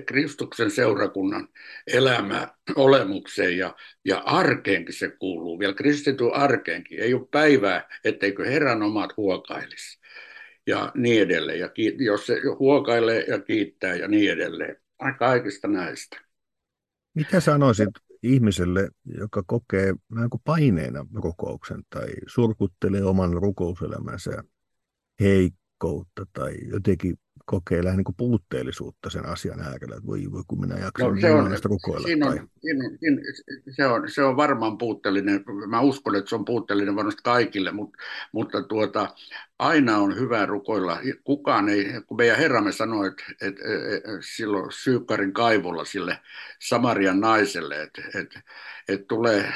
Kristuksen 0.06 0.72
seurakunnan 0.72 1.48
elämä 1.88 2.48
olemukseen 2.76 3.58
ja, 3.58 3.76
ja 4.06 4.18
arkeenkin 4.18 4.96
se 4.96 5.10
kuuluu, 5.10 5.60
vielä 5.60 5.74
kristityn 5.74 6.34
arkeenkin. 6.34 7.00
Ei 7.00 7.14
ole 7.14 7.28
päivää, 7.32 7.90
etteikö 8.06 8.46
Herran 8.46 8.82
omat 8.82 9.18
huokailisi 9.18 10.00
ja 10.68 10.92
niin 10.96 11.22
edelleen. 11.22 11.60
Ja 11.60 11.70
kiit, 11.70 11.96
jos 12.00 12.26
se 12.26 12.42
huokailee 12.60 13.26
ja 13.28 13.40
kiittää 13.40 13.96
ja 13.96 14.08
niin 14.08 14.32
edelleen. 14.32 14.76
Kaikista 15.20 15.68
näistä. 15.68 16.22
Mitä 17.14 17.40
sanoisit 17.40 17.90
ihmiselle, 18.24 18.90
joka 19.18 19.44
kokee 19.46 19.94
vähän 20.16 20.30
kuin 20.30 20.42
paineena 20.44 21.06
rukouksen 21.14 21.84
tai 21.90 22.08
surkuttelee 22.28 23.04
oman 23.04 23.34
rukouselämänsä 23.34 24.44
heikkoutta 25.20 26.26
tai 26.34 26.54
jotenkin 26.68 27.18
kokee 27.46 27.84
lähinnä 27.84 28.04
niin 28.08 28.16
puutteellisuutta 28.18 29.10
sen 29.10 29.26
asian 29.26 29.60
äärellä, 29.60 29.96
että 29.96 30.08
voi, 30.08 30.32
voi 30.32 30.44
kun 30.48 30.60
minä 30.60 30.76
jaksan 30.76 31.16
no, 31.16 31.22
se 31.22 31.32
on, 31.32 31.52
rukoilla. 31.64 32.08
Siinä 32.08 32.28
on, 32.28 32.50
siinä, 32.62 32.90
siinä, 33.00 33.22
se, 33.70 33.86
on, 33.86 34.12
se 34.12 34.24
on 34.24 34.38
varmaan 34.38 34.78
puutteellinen, 34.78 35.44
mä 35.68 35.82
uskon, 35.82 36.16
että 36.16 36.30
se 36.30 36.36
on 36.36 36.46
puutteellinen 36.46 36.96
varmasti 36.96 37.22
kaikille, 37.24 37.72
mutta, 37.72 37.98
mutta 38.32 38.64
tuota, 38.64 39.16
aina 39.60 39.98
on 39.98 40.16
hyvä 40.16 40.46
rukoilla. 40.46 41.00
Kukaan 41.24 41.70
ei, 41.70 41.86
kun 42.08 42.18
meidän 42.18 42.38
Herramme 42.38 42.72
sanoi, 42.72 43.08
että, 43.08 43.24
että, 43.42 43.62
että 43.96 44.10
silloin 44.22 44.72
Syykkarin 44.72 45.34
kaivolla 45.34 45.86
sille 45.86 46.20
Samarian 46.60 47.20
naiselle, 47.20 47.82
että, 47.82 48.02
että, 48.20 48.42
että 48.88 49.06
tulee, 49.08 49.54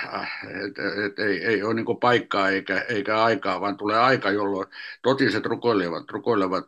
että, 0.68 1.06
että 1.06 1.24
ei, 1.24 1.46
ei 1.46 1.64
ole 1.64 1.74
niin 1.74 2.00
paikkaa 2.02 2.50
eikä, 2.50 2.80
eikä 2.90 3.24
aikaa, 3.24 3.62
vaan 3.62 3.78
tulee 3.78 3.98
aika, 4.00 4.32
jolloin 4.32 4.68
totiset 5.02 5.46
rukoilevat, 5.46 6.10
rukoilevat 6.12 6.66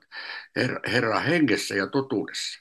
Herra 0.92 1.20
hengessä 1.20 1.76
ja 1.76 1.88
totuudessa 1.88 2.60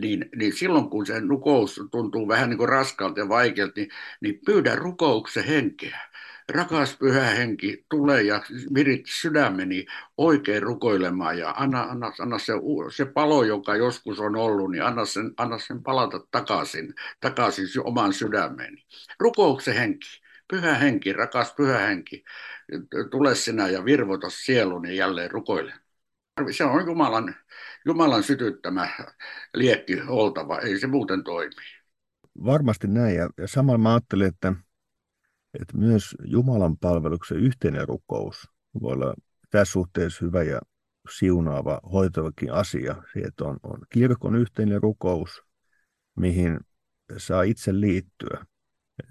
niin, 0.00 0.28
niin 0.36 0.52
silloin 0.52 0.90
kun 0.90 1.06
se 1.06 1.20
rukous 1.28 1.80
tuntuu 1.90 2.28
vähän 2.28 2.50
niin 2.50 2.58
kuin 2.58 2.68
raskalta 2.68 3.20
ja 3.20 3.28
vaikealta, 3.28 3.72
niin, 3.76 3.88
niin 4.20 4.40
pyydä 4.46 4.76
rukouksen 4.76 5.44
henkeä 5.44 6.13
rakas 6.52 6.96
pyhä 6.96 7.24
henki, 7.24 7.86
tule 7.90 8.22
ja 8.22 8.42
virit 8.74 9.06
sydämeni 9.06 9.86
oikein 10.16 10.62
rukoilemaan 10.62 11.38
ja 11.38 11.54
anna, 11.56 11.82
anna, 11.82 12.12
anna 12.20 12.38
se, 12.38 12.52
se 12.96 13.04
palo, 13.04 13.44
joka 13.44 13.76
joskus 13.76 14.20
on 14.20 14.36
ollut, 14.36 14.70
niin 14.70 14.82
anna 14.82 15.04
sen, 15.04 15.32
anna 15.36 15.58
sen 15.58 15.82
palata 15.82 16.20
takaisin, 16.30 16.94
takaisin 17.20 17.66
oman 17.84 18.12
sydämeni. 18.12 18.84
Rukouksen 19.20 19.74
henki, 19.74 20.08
pyhä 20.48 20.74
henki, 20.74 21.12
rakas 21.12 21.54
pyhä 21.56 21.78
henki, 21.78 22.24
tule 23.10 23.34
sinä 23.34 23.68
ja 23.68 23.84
virvota 23.84 24.30
sieluni 24.30 24.96
jälleen 24.96 25.30
rukoile. 25.30 25.74
Se 26.50 26.64
on 26.64 26.86
Jumalan, 26.86 27.34
Jumalan 27.84 28.22
sytyttämä 28.22 28.88
liekki 29.54 30.00
oltava, 30.08 30.58
ei 30.58 30.78
se 30.78 30.86
muuten 30.86 31.24
toimi. 31.24 31.54
Varmasti 32.44 32.86
näin, 32.86 33.16
ja, 33.16 33.28
samalla 33.46 33.78
mä 33.78 33.90
ajattelin, 33.90 34.26
että 34.26 34.52
että 35.60 35.78
myös 35.78 36.16
Jumalan 36.24 36.76
palveluksen 36.76 37.38
yhteinen 37.38 37.88
rukous 37.88 38.48
voi 38.80 38.92
olla 38.92 39.14
tässä 39.50 39.72
suhteessa 39.72 40.24
hyvä 40.24 40.42
ja 40.42 40.60
siunaava, 41.18 41.80
hoitavakin 41.92 42.52
asia. 42.52 43.02
Se, 43.12 43.20
että 43.20 43.44
on, 43.44 43.60
on 43.62 43.78
kirkon 43.88 44.36
yhteinen 44.36 44.82
rukous, 44.82 45.42
mihin 46.16 46.60
saa 47.16 47.42
itse 47.42 47.80
liittyä. 47.80 48.46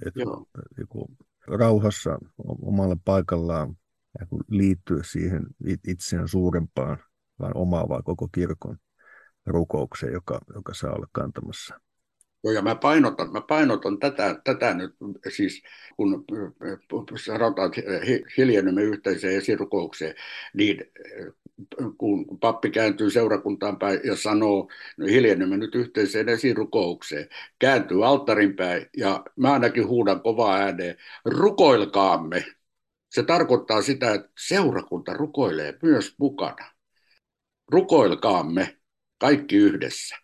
Että 0.05 0.19
joku 0.77 1.17
rauhassa 1.47 2.19
omalla 2.61 2.97
paikallaan 3.05 3.75
liittyä 4.49 5.03
siihen 5.03 5.45
itseään 5.87 6.27
suurempaan, 6.27 6.97
vaan 7.39 7.57
omaavaan 7.57 8.03
koko 8.03 8.27
kirkon 8.27 8.77
rukoukseen, 9.45 10.13
joka, 10.13 10.39
joka 10.55 10.73
saa 10.73 10.93
olla 10.93 11.07
kantamassa 11.11 11.79
Joo, 12.43 12.53
ja 12.53 12.61
mä 12.61 12.75
painotan, 12.75 13.31
mä 13.31 13.41
painotan 13.41 13.99
tätä, 13.99 14.41
tätä 14.43 14.73
nyt, 14.73 14.95
siis 15.35 15.63
kun 15.97 16.25
sanotaan, 17.25 17.71
että 17.77 17.81
hiljennymme 18.37 18.83
yhteiseen 18.83 19.37
esirukoukseen, 19.37 20.15
niin 20.53 20.91
kun 21.97 22.39
pappi 22.39 22.69
kääntyy 22.69 23.09
seurakuntaan 23.09 23.79
päin 23.79 23.99
ja 24.03 24.15
sanoo, 24.15 24.69
no 24.97 25.05
hiljennymme 25.05 25.57
nyt 25.57 25.75
yhteiseen 25.75 26.29
esirukoukseen, 26.29 27.29
kääntyy 27.59 28.05
alttarin 28.05 28.55
päin 28.55 28.89
ja 28.97 29.23
mä 29.35 29.53
ainakin 29.53 29.87
huudan 29.87 30.21
kovaa 30.21 30.55
ääneen, 30.55 30.97
rukoilkaamme. 31.25 32.45
Se 33.09 33.23
tarkoittaa 33.23 33.81
sitä, 33.81 34.13
että 34.13 34.29
seurakunta 34.47 35.13
rukoilee 35.13 35.77
myös 35.81 36.15
mukana. 36.17 36.71
Rukoilkaamme 37.71 38.77
kaikki 39.17 39.55
yhdessä 39.55 40.22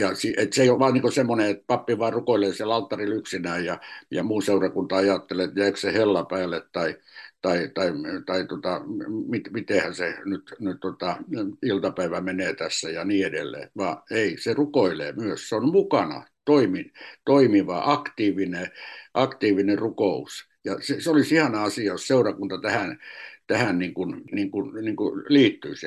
ja 0.00 0.08
et 0.36 0.52
se 0.52 0.62
ei 0.62 0.70
ole 0.70 0.78
vaan 0.78 0.94
niin 0.94 1.12
semmoinen, 1.12 1.50
että 1.50 1.64
pappi 1.66 1.98
vaan 1.98 2.12
rukoilee 2.12 2.52
siellä 2.52 2.74
alttarilla 2.74 3.14
yksinään 3.14 3.64
ja, 3.64 3.80
ja 4.10 4.22
muu 4.22 4.40
seurakunta 4.40 4.96
ajattelee, 4.96 5.44
että 5.44 5.60
jääkö 5.60 5.76
se 5.76 5.92
hella 5.92 6.24
päälle 6.24 6.62
tai, 6.72 6.96
tai, 7.42 7.70
tai, 7.74 7.92
tai 8.26 8.46
tota, 8.46 8.80
mit, 9.28 9.52
mitenhän 9.52 9.94
se 9.94 10.14
nyt, 10.24 10.54
nyt 10.60 10.80
tota, 10.80 11.16
iltapäivä 11.62 12.20
menee 12.20 12.54
tässä 12.54 12.90
ja 12.90 13.04
niin 13.04 13.26
edelleen. 13.26 13.70
Vaan 13.76 14.02
ei, 14.10 14.38
se 14.38 14.54
rukoilee 14.54 15.12
myös, 15.12 15.48
se 15.48 15.56
on 15.56 15.70
mukana 15.70 16.26
toimin, 16.44 16.92
toimiva, 17.24 17.82
aktiivinen, 17.84 18.70
aktiivinen 19.14 19.78
rukous. 19.78 20.48
Ja 20.64 20.76
se, 20.80 21.00
se 21.00 21.10
olisi 21.10 21.34
ihana 21.34 21.62
asia, 21.62 21.84
jos 21.84 22.06
seurakunta 22.06 22.60
tähän, 22.60 22.98
tähän 23.46 23.78
niin 23.78 23.94
kuin, 23.94 24.22
niin 24.32 24.50
kuin, 24.50 24.84
niin 24.84 24.96
kuin 24.96 25.22
liittyisi 25.28 25.86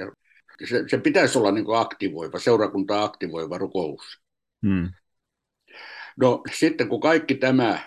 se, 0.66 0.84
se 0.88 0.98
pitäisi 0.98 1.38
olla 1.38 1.52
niin 1.52 1.66
kuin 1.66 1.80
aktivoiva, 1.80 2.40
seurakuntaa 2.40 3.04
aktivoiva 3.04 3.58
rukous. 3.58 4.22
Hmm. 4.66 4.90
No 6.18 6.42
sitten 6.54 6.90
kun 6.90 7.00
kaikki 7.00 7.36
tämä 7.36 7.80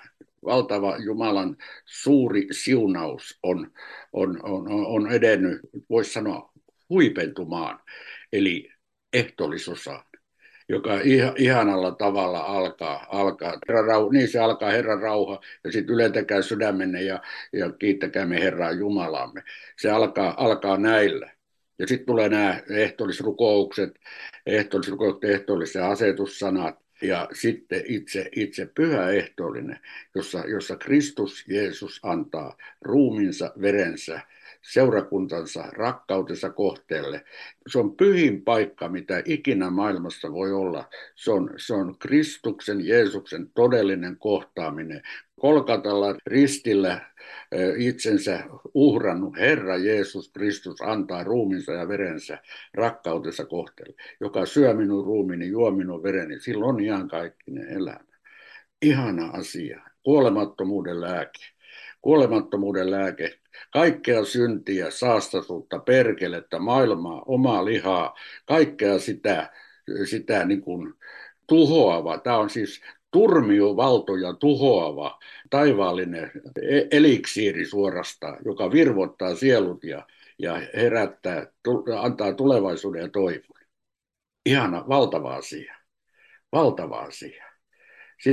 valtava 0.44 0.96
Jumalan 0.96 1.56
suuri 1.84 2.46
siunaus 2.50 3.38
on, 3.42 3.70
on, 4.12 4.40
on, 4.42 4.66
on 4.68 5.12
edennyt, 5.12 5.60
voisi 5.90 6.12
sanoa, 6.12 6.52
huipentumaan, 6.90 7.80
eli 8.32 8.70
ehtoollisosaan, 9.12 10.04
joka 10.68 10.90
ihanalla 11.36 11.90
tavalla 11.90 12.40
alkaa. 12.40 13.06
alkaa. 13.10 13.58
Herran 13.68 13.84
rauha, 13.84 14.12
niin 14.12 14.28
se 14.28 14.38
alkaa 14.38 14.70
Herran 14.70 15.02
rauha 15.02 15.40
ja 15.64 15.72
sitten 15.72 15.94
ylentäkää 15.94 16.42
sydämenne 16.42 17.02
ja, 17.02 17.22
ja 17.52 17.72
kiittäkäämme 17.72 18.40
Herraa 18.40 18.72
Jumalamme. 18.72 19.42
Se 19.78 19.90
alkaa, 19.90 20.44
alkaa 20.44 20.76
näillä. 20.76 21.35
Ja 21.78 21.86
sitten 21.86 22.06
tulee 22.06 22.28
nämä 22.28 22.62
ehtoollisrukoukset, 22.70 23.98
ehtoollisrukoukset, 24.46 25.30
ehtoolliset 25.30 25.82
asetussanat 25.82 26.78
ja 27.02 27.28
sitten 27.32 27.82
itse, 27.88 28.28
itse 28.36 28.66
pyhä 28.74 29.10
ehtoollinen, 29.10 29.80
jossa, 30.14 30.44
jossa 30.48 30.76
Kristus 30.76 31.44
Jeesus 31.48 32.00
antaa 32.02 32.56
ruuminsa, 32.80 33.52
verensä, 33.60 34.20
seurakuntansa, 34.62 35.62
rakkautensa 35.72 36.50
kohteelle. 36.50 37.24
Se 37.66 37.78
on 37.78 37.96
pyhin 37.96 38.42
paikka, 38.42 38.88
mitä 38.88 39.22
ikinä 39.24 39.70
maailmassa 39.70 40.32
voi 40.32 40.52
olla. 40.52 40.88
Se 41.14 41.32
on, 41.32 41.50
se 41.56 41.74
on 41.74 41.98
Kristuksen, 41.98 42.86
Jeesuksen 42.86 43.50
todellinen 43.54 44.16
kohtaaminen. 44.16 45.02
Kolkatalla 45.40 46.16
ristillä 46.26 47.00
itsensä 47.78 48.44
uhrannut 48.74 49.36
Herra 49.36 49.76
Jeesus 49.76 50.32
Kristus 50.32 50.82
antaa 50.82 51.24
ruuminsa 51.24 51.72
ja 51.72 51.88
verensä 51.88 52.38
rakkautensa 52.74 53.44
kohteelle. 53.44 53.94
Joka 54.20 54.46
syö 54.46 54.74
minun 54.74 55.04
ruumini, 55.04 55.48
juo 55.48 55.70
minun 55.70 56.02
vereni, 56.02 56.40
silloin 56.40 56.74
on 56.74 56.80
ihan 56.80 57.08
kaikkinen 57.08 57.68
elämä. 57.68 58.04
Ihana 58.82 59.30
asia. 59.30 59.82
Kuolemattomuuden 60.02 61.00
lääke. 61.00 61.40
Kuolemattomuuden 62.02 62.90
lääke. 62.90 63.38
Kaikkea 63.72 64.24
syntiä, 64.24 64.90
saastaisuutta, 64.90 65.78
perkelettä, 65.78 66.58
maailmaa, 66.58 67.22
omaa 67.26 67.64
lihaa, 67.64 68.14
kaikkea 68.46 68.98
sitä, 68.98 69.52
sitä 70.04 70.44
niin 70.44 70.60
kuin 70.60 70.94
tuhoava. 71.48 72.18
Tämä 72.18 72.38
on 72.38 72.50
siis 72.50 72.80
turmiovaltoja 73.10 74.32
tuhoava 74.32 75.18
taivaallinen 75.50 76.30
e- 76.62 76.86
eliksiiri 76.90 77.66
suorastaan, 77.66 78.38
joka 78.44 78.72
virvottaa 78.72 79.34
sielut 79.34 79.84
ja, 79.84 80.06
ja 80.38 80.60
herättää, 80.76 81.46
antaa 82.00 82.32
tulevaisuuden 82.32 83.02
ja 83.02 83.08
toivon. 83.08 83.60
Ihana, 84.46 84.84
valtava 84.88 85.34
asia. 85.34 85.74
Valtava 86.52 86.98
asia. 86.98 87.44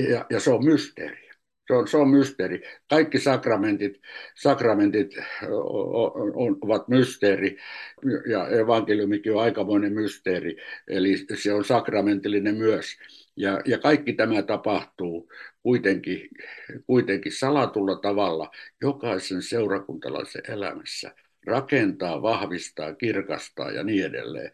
Ja, 0.10 0.26
ja 0.30 0.40
se 0.40 0.52
on 0.52 0.66
mysteeri. 0.66 1.30
Se 1.68 1.74
on, 1.74 1.88
se 1.88 1.98
on 1.98 2.10
mysteeri. 2.10 2.62
Kaikki 2.90 3.20
sakramentit, 3.20 4.02
sakramentit 4.36 5.16
on, 6.34 6.58
ovat 6.62 6.88
mysteeri 6.88 7.58
ja 8.30 8.48
evankeliumikin 8.48 9.34
on 9.34 9.42
aikamoinen 9.42 9.94
mysteeri, 9.94 10.58
eli 10.88 11.26
se 11.36 11.54
on 11.54 11.66
sakramentillinen 11.66 12.56
myös. 12.56 12.98
Ja, 13.36 13.62
ja 13.66 13.78
kaikki 13.78 14.14
tämä 14.14 14.42
tapahtuu 14.42 15.32
kuitenkin, 15.64 16.30
kuitenkin 16.88 17.32
salatulla 17.32 17.96
tavalla 17.96 18.52
jokaisen 18.82 19.42
seurakuntalaisen 19.42 20.42
elämässä. 20.48 21.16
Rakentaa, 21.46 22.22
vahvistaa, 22.22 22.96
kirkastaa 22.96 23.72
ja 23.72 23.84
niin 23.84 24.06
edelleen 24.06 24.52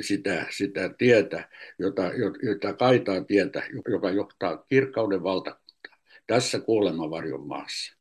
sitä, 0.00 0.46
sitä 0.50 0.90
tietä, 0.98 1.48
jota, 1.78 2.02
jota 2.42 2.72
kaitaa 2.72 3.24
tietä, 3.24 3.62
joka 3.88 4.10
johtaa 4.10 4.56
kirkkauden 4.56 5.22
valtakuntaan 5.22 5.63
tässä 6.26 6.60
kuolemavarjon 6.60 7.46
maassa. 7.46 7.96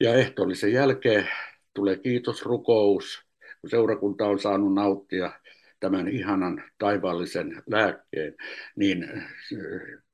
Ja 0.00 0.14
ehtoollisen 0.14 0.72
jälkeen 0.72 1.28
tulee 1.74 1.96
kiitosrukous, 1.96 3.22
kun 3.60 3.70
seurakunta 3.70 4.26
on 4.26 4.38
saanut 4.38 4.74
nauttia 4.74 5.40
tämän 5.80 6.08
ihanan 6.08 6.64
taivaallisen 6.78 7.62
lääkkeen, 7.70 8.34
niin 8.76 9.22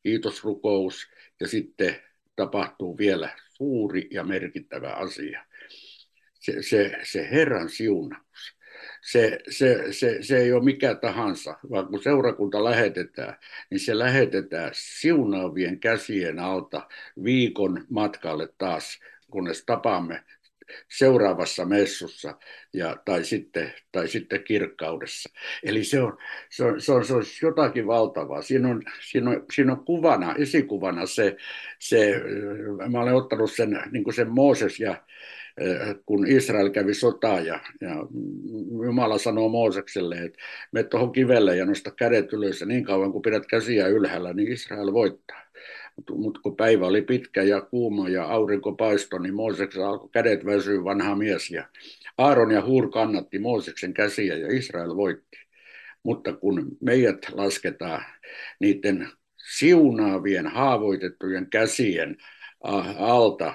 kiitosrukous 0.02 1.06
ja 1.40 1.48
sitten 1.48 1.96
tapahtuu 2.36 2.98
vielä 2.98 3.36
suuri 3.48 4.08
ja 4.10 4.24
merkittävä 4.24 4.92
asia. 4.92 5.46
Se, 6.40 6.62
se, 6.62 6.98
se 7.02 7.30
Herran 7.30 7.68
siunaus. 7.68 8.59
Se, 9.02 9.38
se, 9.48 9.84
se, 9.92 10.18
se 10.22 10.38
ei 10.38 10.52
ole 10.52 10.64
mikä 10.64 10.94
tahansa, 10.94 11.58
vaan 11.70 11.86
kun 11.86 12.02
seurakunta 12.02 12.64
lähetetään, 12.64 13.36
niin 13.70 13.80
se 13.80 13.98
lähetetään 13.98 14.70
siunaavien 14.74 15.80
käsien 15.80 16.38
alta 16.38 16.88
viikon 17.24 17.86
matkalle 17.90 18.48
taas, 18.58 19.00
kunnes 19.30 19.64
tapaamme 19.64 20.24
seuraavassa 20.88 21.64
messussa 21.64 22.38
ja, 22.72 22.96
tai, 23.04 23.24
sitten, 23.24 23.72
tai 23.92 24.08
sitten 24.08 24.44
kirkkaudessa. 24.44 25.30
Eli 25.62 25.84
se 25.84 26.00
on, 26.02 26.18
se 26.50 26.64
on, 26.64 26.80
se 26.80 26.92
on, 26.92 27.04
se 27.04 27.14
on 27.14 27.22
jotakin 27.42 27.86
valtavaa. 27.86 28.42
Siinä 28.42 28.68
on, 28.68 28.82
siinä 29.10 29.30
on, 29.30 29.44
siinä 29.54 29.72
on 29.72 29.84
kuvana, 29.84 30.34
esikuvana 30.38 31.06
se, 31.06 31.36
se, 31.78 32.14
mä 32.90 33.00
olen 33.00 33.14
ottanut 33.14 33.52
sen, 33.52 33.82
niin 33.90 34.04
kuin 34.04 34.14
sen 34.14 34.30
Mooses 34.30 34.80
ja 34.80 35.02
kun 36.06 36.26
Israel 36.26 36.70
kävi 36.70 36.94
sotaa 36.94 37.40
ja, 37.40 37.60
ja 37.80 38.06
Jumala 38.84 39.18
sanoo 39.18 39.48
Moosekselle, 39.48 40.16
että 40.16 40.38
me 40.72 40.82
tuohon 40.82 41.12
kivelle 41.12 41.56
ja 41.56 41.66
nosta 41.66 41.90
kädet 41.90 42.32
ylös 42.32 42.60
ja 42.60 42.66
niin 42.66 42.84
kauan 42.84 43.12
kun 43.12 43.22
pidät 43.22 43.46
käsiä 43.46 43.88
ylhäällä, 43.88 44.32
niin 44.32 44.52
Israel 44.52 44.92
voittaa. 44.92 45.40
Mutta 46.10 46.40
kun 46.40 46.56
päivä 46.56 46.86
oli 46.86 47.02
pitkä 47.02 47.42
ja 47.42 47.60
kuuma 47.60 48.08
ja 48.08 48.24
aurinko 48.24 48.72
paistoi, 48.72 49.20
niin 49.20 49.34
Mooseksen 49.34 49.84
alkoi 49.84 50.08
kädet 50.12 50.44
väsyä 50.44 50.84
vanha 50.84 51.16
mies. 51.16 51.50
Ja 51.50 51.68
Aaron 52.18 52.50
ja 52.50 52.64
Huur 52.64 52.90
kannatti 52.90 53.38
Mooseksen 53.38 53.94
käsiä 53.94 54.36
ja 54.36 54.56
Israel 54.56 54.96
voitti. 54.96 55.38
Mutta 56.02 56.32
kun 56.32 56.76
meidät 56.80 57.18
lasketaan 57.32 58.04
niiden 58.60 59.08
siunaavien 59.58 60.46
haavoitettujen 60.46 61.46
käsien 61.50 62.16
alta 62.98 63.54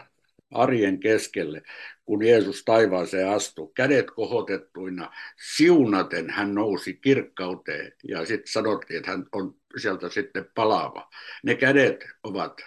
arjen 0.55 0.99
keskelle, 0.99 1.61
kun 2.05 2.25
Jeesus 2.25 2.63
taivaaseen 2.63 3.29
astui, 3.29 3.71
kädet 3.75 4.11
kohotettuina, 4.11 5.11
siunaten 5.55 6.29
hän 6.29 6.55
nousi 6.55 6.93
kirkkauteen 6.93 7.91
ja 8.07 8.25
sitten 8.25 8.51
sanottiin, 8.51 8.97
että 8.97 9.11
hän 9.11 9.25
on 9.31 9.55
sieltä 9.77 10.09
sitten 10.09 10.45
palaava. 10.55 11.09
Ne 11.43 11.55
kädet 11.55 12.05
ovat 12.23 12.61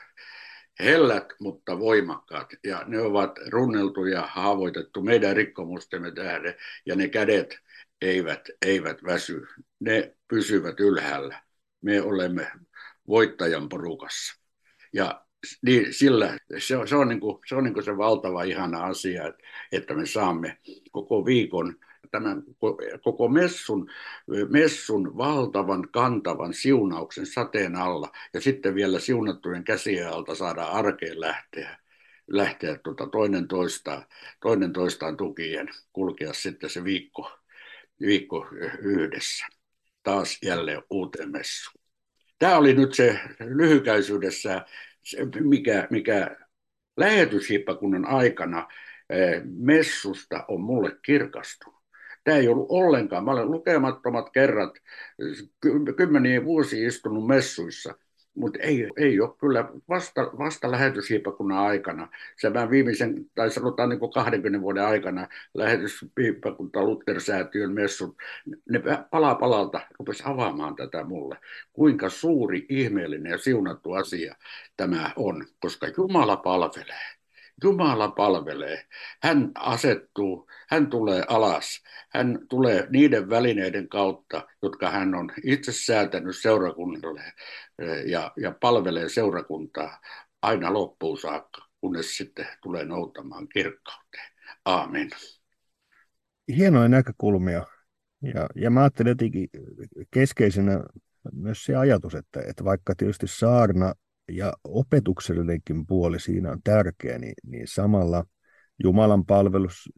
hellät, 0.81 1.27
mutta 1.41 1.79
voimakkaat 1.79 2.49
ja 2.65 2.85
ne 2.87 3.01
ovat 3.01 3.39
runneltu 3.49 4.05
ja 4.05 4.23
haavoitettu 4.23 5.03
meidän 5.03 5.37
rikkomustemme 5.37 6.11
tähden 6.11 6.55
ja 6.87 6.97
ne 6.97 7.09
kädet 7.09 7.59
eivät, 8.03 8.49
eivät 8.67 9.05
väsy, 9.05 9.47
ne 9.81 10.15
pysyvät 10.29 10.81
ylhäällä. 10.81 11.43
Me 11.81 12.03
olemme 12.03 12.51
voittajan 13.09 13.69
porukassa. 13.69 14.41
Ja 14.93 15.28
niin 15.63 15.95
sillä, 15.95 16.39
se 16.59 16.77
on, 16.77 16.89
se 16.89 16.97
on, 16.97 17.09
niin 17.09 17.21
kuin, 17.21 17.39
se, 17.47 17.55
on 17.55 17.65
niin 17.65 17.75
kuin 17.75 17.85
se 17.85 17.97
valtava 17.97 18.43
ihana 18.43 18.85
asia, 18.85 19.33
että, 19.73 19.95
me 19.95 20.07
saamme 20.07 20.59
koko 20.91 21.27
viikon 21.27 21.77
tämän 22.11 22.43
koko 23.03 23.29
messun, 23.29 23.91
messun 24.49 25.17
valtavan 25.17 25.89
kantavan 25.91 26.55
siunauksen 26.55 27.27
sateen 27.27 27.77
alla 27.77 28.13
ja 28.35 28.41
sitten 28.41 28.75
vielä 28.75 28.99
siunattujen 28.99 29.65
käsien 29.65 30.09
alta 30.09 30.35
saada 30.35 30.65
arkeen 30.65 31.21
lähteä, 31.21 31.79
lähteä 32.27 32.79
tuota 32.79 33.07
toinen, 33.07 33.49
toistaan, 33.49 34.07
toinen 34.41 34.73
toistaan 34.73 35.17
tukien, 35.17 35.69
kulkea 35.93 36.33
sitten 36.33 36.71
se 36.71 36.85
viikko, 36.85 37.33
viikko 38.01 38.47
yhdessä 38.83 39.47
taas 40.03 40.39
jälleen 40.43 40.83
uuteen 40.91 41.31
messuun. 41.31 41.85
Tämä 42.39 42.59
oli 42.59 42.75
nyt 42.75 42.95
se 42.95 43.21
lyhykäisyydessä 43.41 44.67
mikä, 45.41 45.87
mikä 45.91 46.37
lähetyshippakunnan 46.97 48.05
aikana 48.05 48.69
eh, 49.11 49.43
messusta 49.45 50.45
on 50.49 50.61
mulle 50.61 50.97
kirkastunut. 51.05 51.79
Tämä 52.25 52.37
ei 52.37 52.49
ollut 52.49 52.67
ollenkaan. 52.71 53.25
Mä 53.25 53.31
olen 53.31 53.51
lukemattomat 53.51 54.31
kerrat, 54.31 54.75
kymmeniä 55.97 56.45
vuosia 56.45 56.89
istunut 56.89 57.27
messuissa– 57.27 57.95
mutta 58.39 58.59
ei, 58.59 58.91
ei 58.97 59.21
ole 59.21 59.35
kyllä 59.41 59.69
vasta, 59.89 60.31
vasta 60.39 60.71
lähetyshiippakunnan 60.71 61.59
aikana, 61.59 62.09
se 62.37 62.55
vähän 62.55 62.71
viimeisen, 62.71 63.27
tai 63.35 63.51
sanotaan 63.51 63.89
niin 63.89 64.01
20 64.15 64.61
vuoden 64.61 64.85
aikana 64.85 65.29
lähetyshiippakunta 65.55 66.83
Luther-säätiön 66.83 67.73
messut, 67.73 68.17
ne 68.71 68.83
palaa 69.11 69.35
palalta 69.35 69.81
rupesi 69.99 70.23
avaamaan 70.27 70.77
tätä 70.77 71.05
mulle, 71.05 71.39
kuinka 71.73 72.09
suuri, 72.09 72.67
ihmeellinen 72.69 73.33
ja 73.33 73.39
siunattu 73.39 73.93
asia 73.93 74.35
tämä 74.77 75.13
on, 75.17 75.47
koska 75.61 75.87
Jumala 75.97 76.37
palvelee. 76.37 77.18
Jumala 77.65 78.09
palvelee. 78.09 78.85
Hän 79.23 79.51
asettuu, 79.55 80.49
hän 80.69 80.91
tulee 80.91 81.25
alas, 81.29 81.83
hän 82.11 82.39
tulee 82.49 82.87
niiden 82.91 83.31
välineiden 83.31 83.89
kautta, 83.89 84.47
jotka 84.63 84.91
hän 84.91 85.15
on 85.15 85.31
itse 85.45 85.73
säätänyt 85.73 86.37
seurakunnalle 86.37 87.23
eh, 87.79 88.05
ja, 88.07 88.33
ja 88.37 88.55
palvelee 88.61 89.09
seurakuntaa 89.09 90.01
aina 90.43 90.73
loppuun 90.73 91.19
saakka, 91.19 91.63
kunnes 91.81 92.17
sitten 92.17 92.47
tulee 92.63 92.85
noutamaan 92.85 93.49
kirkkauteen. 93.49 94.33
Aamen. 94.65 95.11
Hienoja 96.57 96.89
näkökulmia. 96.89 97.67
Ja, 98.23 98.47
ja 98.55 98.71
mä 98.71 98.81
ajattelen 98.81 99.11
jotenkin 99.11 99.49
keskeisenä 100.11 100.85
myös 101.33 101.65
se 101.65 101.77
ajatus, 101.77 102.15
että, 102.15 102.41
että 102.49 102.65
vaikka 102.65 102.95
tietysti 102.95 103.27
saarna 103.27 103.95
ja 104.29 104.53
opetuksellinenkin 104.65 105.87
puoli 105.87 106.21
siinä 106.21 106.51
on 106.51 106.61
tärkeä, 106.65 107.19
niin, 107.19 107.35
niin 107.43 107.69
samalla 107.69 108.25
Jumalan 108.85 109.27
palvelus 109.27 109.93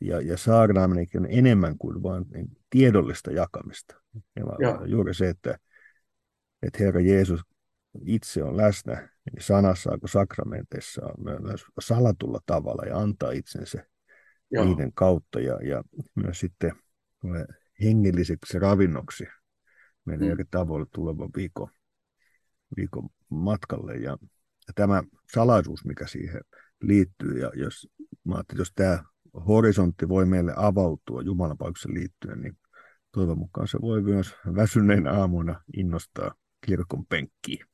ja, 0.00 0.20
ja 0.20 0.36
saarnaaminenkin 0.36 1.20
on 1.20 1.26
enemmän 1.30 1.78
kuin 1.78 2.02
vain 2.02 2.24
niin 2.32 2.48
tiedollista 2.70 3.32
jakamista. 3.32 3.94
Ja 4.36 4.86
juuri 4.86 5.14
se, 5.14 5.28
että, 5.28 5.58
että 6.62 6.84
Herra 6.84 7.00
Jeesus 7.00 7.40
itse 8.06 8.44
on 8.44 8.56
läsnä 8.56 9.08
niin 9.32 9.42
sanassa 9.42 9.98
kuin 9.98 10.10
sakramenteissa 10.10 11.06
on 11.06 11.42
myös 11.42 11.64
salatulla 11.80 12.40
tavalla 12.46 12.82
ja 12.82 12.98
antaa 12.98 13.30
itsensä 13.30 13.86
Joo. 14.50 14.64
niiden 14.64 14.92
kautta 14.92 15.40
ja, 15.40 15.58
ja 15.62 15.82
myös 16.14 16.40
sitten 16.40 16.72
hengelliseksi 17.82 18.58
ravinnoksi 18.58 19.24
meidän 20.04 20.26
mm. 20.26 20.32
eri 20.32 20.44
tavoilla 20.50 20.86
tulevan 20.94 21.30
viikon, 21.36 21.68
viikon 22.76 23.08
matkalle. 23.34 23.94
Ja, 23.94 24.16
ja 24.66 24.72
tämä 24.74 25.02
salaisuus, 25.32 25.84
mikä 25.84 26.06
siihen 26.06 26.40
liittyy, 26.82 27.38
ja 27.38 27.50
jos, 27.54 27.88
mä 28.24 28.42
jos 28.58 28.72
tämä 28.74 29.04
horisontti 29.48 30.08
voi 30.08 30.26
meille 30.26 30.52
avautua 30.56 31.22
Jumalan 31.22 31.56
liittyen, 31.86 32.40
niin 32.40 32.58
toivon 33.12 33.38
mukaan 33.38 33.68
se 33.68 33.80
voi 33.80 34.02
myös 34.02 34.34
väsyneen 34.56 35.06
aamuna 35.06 35.60
innostaa 35.76 36.34
kirkon 36.66 37.06
penkkiin. 37.06 37.66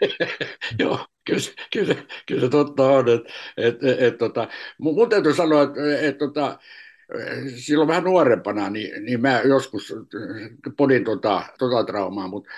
Joo, 0.78 1.06
kyllä, 1.24 1.64
kyllä, 1.72 1.94
kyllä 2.26 2.48
totta 2.48 2.82
on. 2.82 3.08
Et, 3.08 3.24
et, 3.56 4.02
et, 4.02 4.18
tota, 4.18 4.48
mun 4.78 5.08
täytyy 5.08 5.34
sanoa, 5.34 5.62
että 5.62 6.00
et, 6.00 6.18
tota, 6.18 6.58
silloin 7.56 7.88
vähän 7.88 8.04
nuorempana, 8.04 8.70
niin, 8.70 9.04
niin 9.04 9.20
mä 9.20 9.40
joskus 9.40 9.94
podin 10.76 11.04
tota, 11.04 11.42
tota 11.58 11.84
traumaa, 11.84 12.28
mutta 12.28 12.50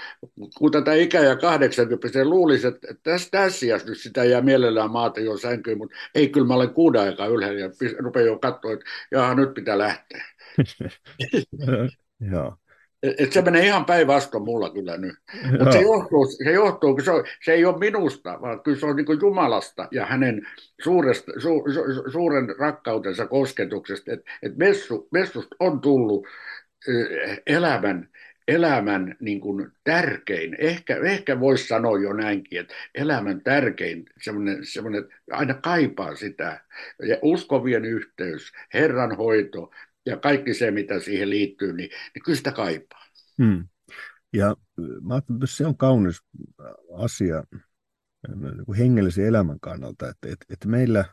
kun 0.58 0.72
tätä 0.72 0.94
ikää 0.94 1.22
ja 1.22 1.36
80 1.36 2.24
luulisi, 2.24 2.66
että 2.66 2.94
tässä, 3.02 3.28
tässä 3.30 3.66
nyt 3.86 3.98
sitä 3.98 4.24
jää 4.24 4.40
mielellään 4.40 4.90
maata 4.90 5.20
jo 5.20 5.36
sänkyyn, 5.36 5.78
mutta 5.78 5.96
ei, 6.14 6.28
kyllä 6.28 6.46
mä 6.46 6.54
olen 6.54 6.70
kuuden 6.70 7.02
aikaa 7.02 7.26
ylhäällä 7.26 7.60
ja 7.60 7.70
rupean 7.98 8.26
jo 8.26 8.38
katsoa, 8.38 8.72
että 8.72 8.84
jaha, 9.10 9.34
nyt 9.34 9.54
pitää 9.54 9.78
lähteä. 9.78 10.24
Joo. 12.32 12.56
Et 13.02 13.32
se 13.32 13.42
menee 13.42 13.66
ihan 13.66 13.84
päinvastoin 13.84 14.44
mulla 14.44 14.70
kyllä 14.70 14.96
nyt. 14.96 15.16
Mutta 15.58 15.72
se 15.72 15.80
johtuu, 15.80 16.26
se 16.26 16.52
johtuu 16.52 17.00
se, 17.00 17.10
on, 17.10 17.24
se 17.44 17.52
ei 17.52 17.64
ole 17.64 17.78
minusta, 17.78 18.38
vaan 18.40 18.60
kyllä 18.62 18.78
se 18.78 18.86
on 18.86 18.96
niin 18.96 19.20
Jumalasta 19.20 19.88
ja 19.90 20.06
hänen 20.06 20.46
suuresta, 20.82 21.32
su, 21.38 21.64
su, 21.74 22.10
suuren 22.10 22.54
rakkautensa 22.58 23.26
kosketuksesta. 23.26 24.12
Että 24.12 24.30
et 24.42 24.56
messu, 24.56 25.08
messusta 25.12 25.56
on 25.60 25.80
tullut 25.80 26.26
elämän, 27.46 28.08
elämän 28.48 29.16
niin 29.20 29.40
kuin 29.40 29.68
tärkein, 29.84 30.56
ehkä, 30.58 30.96
ehkä 30.96 31.40
voisi 31.40 31.66
sanoa 31.66 31.98
jo 31.98 32.12
näinkin, 32.12 32.60
että 32.60 32.74
elämän 32.94 33.40
tärkein, 33.40 34.04
semmoinen, 34.22 34.58
semmoinen 34.62 35.04
aina 35.30 35.54
kaipaa 35.54 36.14
sitä, 36.14 36.60
ja 37.02 37.18
uskovien 37.22 37.84
yhteys, 37.84 38.52
Herran 38.74 39.16
hoito, 39.16 39.70
ja 40.08 40.16
kaikki 40.16 40.54
se, 40.54 40.70
mitä 40.70 41.00
siihen 41.00 41.30
liittyy, 41.30 41.72
niin, 41.72 41.90
niin 42.14 42.22
kyllä 42.24 42.36
sitä 42.36 42.52
kaipaa. 42.52 43.02
Hmm. 43.42 43.68
Ja 44.32 44.56
mä 45.02 45.22
se 45.44 45.66
on 45.66 45.76
kaunis 45.76 46.20
asia 46.96 47.42
niin 48.34 48.76
hengellisen 48.78 49.26
elämän 49.26 49.60
kannalta, 49.60 50.08
että, 50.08 50.28
että, 50.28 50.46
että 50.50 50.68
meillä 50.68 51.04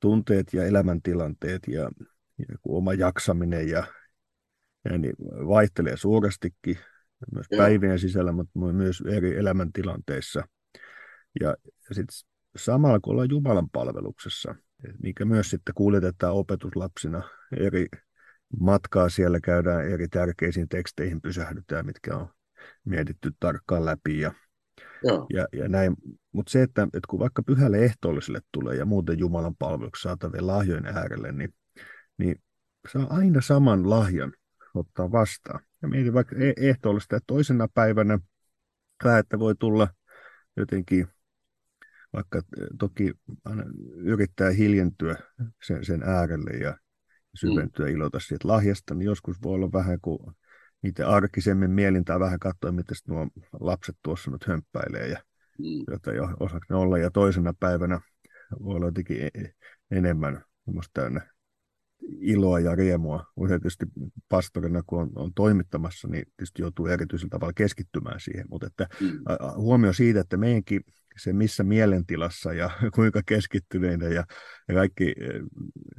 tunteet 0.00 0.52
ja 0.52 0.64
elämäntilanteet 0.64 1.62
ja, 1.68 1.82
ja 2.38 2.56
oma 2.68 2.94
jaksaminen 2.94 3.68
ja, 3.68 3.84
ja 4.84 4.98
niin 4.98 5.14
vaihtelee 5.48 5.96
suurestikin 5.96 6.78
myös 7.32 7.46
Joo. 7.50 7.58
päivien 7.58 7.98
sisällä, 7.98 8.32
mutta 8.32 8.58
myös 8.58 9.02
eri 9.06 9.36
elämäntilanteissa. 9.36 10.44
Ja, 11.40 11.56
ja 11.88 11.94
sitten 11.94 12.16
samalla 12.56 13.00
kun 13.00 13.12
ollaan 13.12 13.30
Jumalan 13.30 13.70
palveluksessa, 13.70 14.54
mikä 15.02 15.24
myös 15.24 15.50
sitten 15.50 15.74
kuljetetaan 15.74 16.34
opetuslapsina 16.34 17.22
eri 17.56 17.86
matkaa 18.60 19.08
siellä 19.08 19.40
käydään 19.40 19.90
eri 19.90 20.08
tärkeisiin 20.08 20.68
teksteihin 20.68 21.20
pysähdytään, 21.20 21.86
mitkä 21.86 22.16
on 22.16 22.28
mietitty 22.84 23.32
tarkkaan 23.40 23.84
läpi 23.84 24.20
ja, 24.20 24.32
ja, 25.30 25.46
ja 25.52 25.68
näin. 25.68 25.94
Mutta 26.32 26.50
se, 26.50 26.62
että, 26.62 26.82
että 26.82 27.08
kun 27.08 27.18
vaikka 27.18 27.42
pyhälle 27.42 27.78
ehtoolliselle 27.78 28.40
tulee 28.52 28.76
ja 28.76 28.84
muuten 28.84 29.18
Jumalan 29.18 29.56
palveluksi 29.56 30.02
saatavien 30.02 30.46
lahjojen 30.46 30.86
äärelle, 30.86 31.32
niin, 31.32 31.54
niin 32.18 32.42
saa 32.92 33.06
aina 33.10 33.40
saman 33.40 33.90
lahjan 33.90 34.32
ottaa 34.74 35.12
vastaan. 35.12 35.60
Ja 35.82 35.88
mietin 35.88 36.14
vaikka 36.14 36.36
e-, 36.36 36.68
ehtoollista, 36.68 37.16
että 37.16 37.26
toisena 37.26 37.68
päivänä 37.74 38.18
että 39.18 39.38
voi 39.38 39.54
tulla 39.58 39.88
jotenkin 40.56 41.08
vaikka 42.12 42.42
toki 42.78 43.12
yrittää 43.96 44.50
hiljentyä 44.50 45.16
sen, 45.62 45.84
sen 45.84 46.02
äärelle 46.02 46.50
ja 46.50 46.78
syventyä 47.38 47.86
mm. 47.86 47.92
ilota 47.92 48.20
siitä 48.20 48.48
lahjasta, 48.48 48.94
niin 48.94 49.06
joskus 49.06 49.42
voi 49.42 49.54
olla 49.54 49.72
vähän 49.72 50.00
kuin 50.02 50.18
niitä 50.82 51.08
arkisemmin 51.08 51.70
mielintää 51.70 52.20
vähän 52.20 52.38
katsoa, 52.38 52.72
miten 52.72 52.96
nuo 53.08 53.28
lapset 53.60 53.96
tuossa 54.02 54.30
nyt 54.30 54.46
hömppäilee 54.46 55.08
ja 55.08 55.22
mm. 55.58 55.84
jota 55.90 56.12
jo 56.12 56.28
osaksi 56.40 56.72
ne 56.72 56.76
olla. 56.76 56.98
Ja 56.98 57.10
toisena 57.10 57.54
päivänä 57.60 58.00
voi 58.62 58.76
olla 58.76 58.86
jotenkin 58.86 59.22
e-, 59.22 59.50
enemmän 59.90 60.44
täynnä 60.92 61.20
iloa 62.20 62.60
ja 62.60 62.74
riemua. 62.74 63.26
Usein 63.36 63.60
tietysti 63.60 63.86
pastorina, 64.28 64.82
kun 64.86 65.00
on, 65.00 65.10
on 65.14 65.34
toimittamassa, 65.34 66.08
niin 66.08 66.24
tietysti 66.36 66.62
joutuu 66.62 66.86
erityisellä 66.86 67.30
tavalla 67.30 67.52
keskittymään 67.52 68.20
siihen. 68.20 68.46
Mutta 68.50 68.66
että 68.66 68.86
mm. 69.00 69.08
huomio 69.56 69.92
siitä, 69.92 70.20
että 70.20 70.36
meidänkin 70.36 70.80
se 71.18 71.32
missä 71.32 71.64
mielentilassa 71.64 72.52
ja 72.52 72.70
kuinka 72.94 73.20
keskittyneinä 73.26 74.08
ja, 74.08 74.24
ja 74.68 74.74
kaikki 74.74 75.14
eh, 75.20 75.40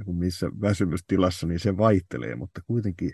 missä 0.06 0.48
väsymystilassa, 0.62 1.48
niin 1.48 1.60
se 1.60 1.78
vaihtelee, 1.78 2.36
mutta 2.36 2.62
kuitenkin 2.68 3.12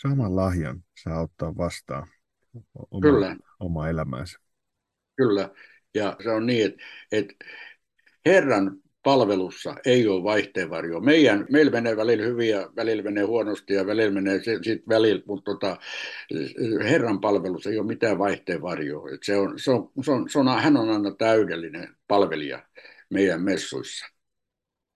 saman 0.00 0.36
lahjan 0.36 0.82
saa 1.02 1.20
ottaa 1.20 1.56
vastaan 1.56 2.08
oma, 2.90 3.00
Kyllä. 3.00 3.36
oma 3.60 3.88
elämäänsä. 3.88 4.38
Kyllä, 5.16 5.50
ja 5.94 6.16
se 6.22 6.30
on 6.30 6.46
niin, 6.46 6.66
että, 6.66 6.82
että 7.12 7.34
Herran 8.26 8.76
palvelussa 9.08 9.74
ei 9.84 10.08
ole 10.08 10.24
vaihteenvarjoa. 10.24 11.00
Meidän, 11.00 11.46
meillä 11.50 11.72
menee 11.72 11.96
välillä 11.96 12.24
hyvin 12.24 12.48
ja 12.48 12.70
välillä 12.76 13.02
menee 13.02 13.24
huonosti 13.24 13.74
ja 13.74 13.86
välillä 13.86 14.14
menee 14.14 14.40
sitten 14.42 14.82
välillä, 14.88 15.22
mutta 15.26 15.50
tota, 15.50 15.76
Herran 16.90 17.20
palvelus 17.20 17.66
ei 17.66 17.78
ole 17.78 17.86
mitään 17.86 18.18
vaihteenvarjoa. 18.18 19.08
se 19.22 19.36
on, 19.36 19.58
se 19.58 19.70
on, 19.70 19.90
se 20.02 20.10
on, 20.10 20.28
se 20.28 20.38
on, 20.38 20.48
hän 20.62 20.76
on 20.76 20.90
aina 20.90 21.10
täydellinen 21.10 21.96
palvelija 22.08 22.62
meidän 23.10 23.42
messuissa. 23.42 24.06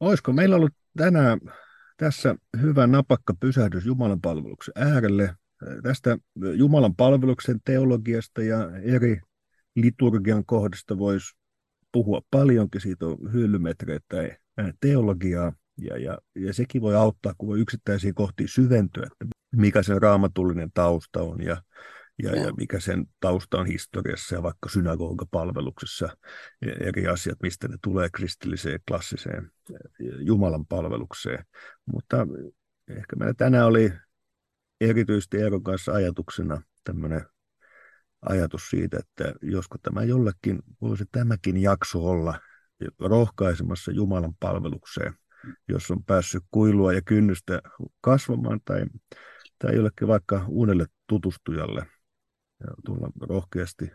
Olisiko 0.00 0.32
meillä 0.32 0.56
ollut 0.56 0.74
tänään 0.96 1.40
tässä 1.96 2.36
hyvä 2.60 2.86
napakka 2.86 3.34
pysähdys 3.40 3.86
Jumalan 3.86 4.20
palveluksen 4.20 4.74
äärelle? 4.76 5.34
Tästä 5.82 6.18
Jumalan 6.54 6.96
palveluksen 6.96 7.60
teologiasta 7.64 8.42
ja 8.42 8.70
eri 8.82 9.20
liturgian 9.76 10.44
kohdista 10.44 10.98
voisi 10.98 11.41
puhua 11.92 12.20
paljonkin, 12.30 12.80
siitä 12.80 13.06
on 13.06 13.32
hyllymetreitä 13.32 14.38
teologiaa, 14.80 15.52
ja, 15.78 15.98
ja, 15.98 16.18
ja 16.34 16.54
sekin 16.54 16.82
voi 16.82 16.96
auttaa, 16.96 17.34
kun 17.38 17.48
voi 17.48 17.60
yksittäisiin 17.60 18.14
kohtiin 18.14 18.48
syventyä, 18.48 19.02
että 19.02 19.26
mikä 19.56 19.82
sen 19.82 20.02
raamatullinen 20.02 20.70
tausta 20.74 21.22
on 21.22 21.42
ja, 21.42 21.62
ja, 22.22 22.36
ja 22.36 22.52
mikä 22.52 22.80
sen 22.80 23.06
tausta 23.20 23.58
on 23.58 23.66
historiassa 23.66 24.34
ja 24.34 24.42
vaikka 24.42 24.68
synagogapalveluksessa 24.68 26.16
eri 26.80 27.06
asiat, 27.06 27.38
mistä 27.42 27.68
ne 27.68 27.76
tulee 27.82 28.08
kristilliseen, 28.12 28.80
klassiseen 28.88 29.50
Jumalan 30.20 30.66
palvelukseen. 30.66 31.44
Mutta 31.86 32.26
ehkä 32.88 33.16
meillä 33.16 33.34
tänään 33.34 33.66
oli 33.66 33.92
erityisesti 34.80 35.38
Eeron 35.38 35.62
kanssa 35.62 35.92
ajatuksena 35.92 36.62
tämmöinen 36.84 37.20
ajatus 38.22 38.70
siitä, 38.70 38.98
että 38.98 39.34
josko 39.42 39.78
tämä 39.78 40.02
jollekin 40.02 40.62
voisi 40.80 41.04
tämäkin 41.12 41.56
jakso 41.56 42.04
olla 42.04 42.40
rohkaisemassa 43.00 43.92
Jumalan 43.92 44.34
palvelukseen, 44.40 45.14
jos 45.68 45.90
on 45.90 46.04
päässyt 46.04 46.42
kuilua 46.50 46.92
ja 46.92 47.02
kynnystä 47.02 47.62
kasvamaan 48.00 48.60
tai, 48.64 48.84
tai 49.58 49.76
jollekin 49.76 50.08
vaikka 50.08 50.44
uudelle 50.48 50.86
tutustujalle 51.06 51.86
ja 52.60 52.66
tulla 52.84 53.10
rohkeasti 53.20 53.90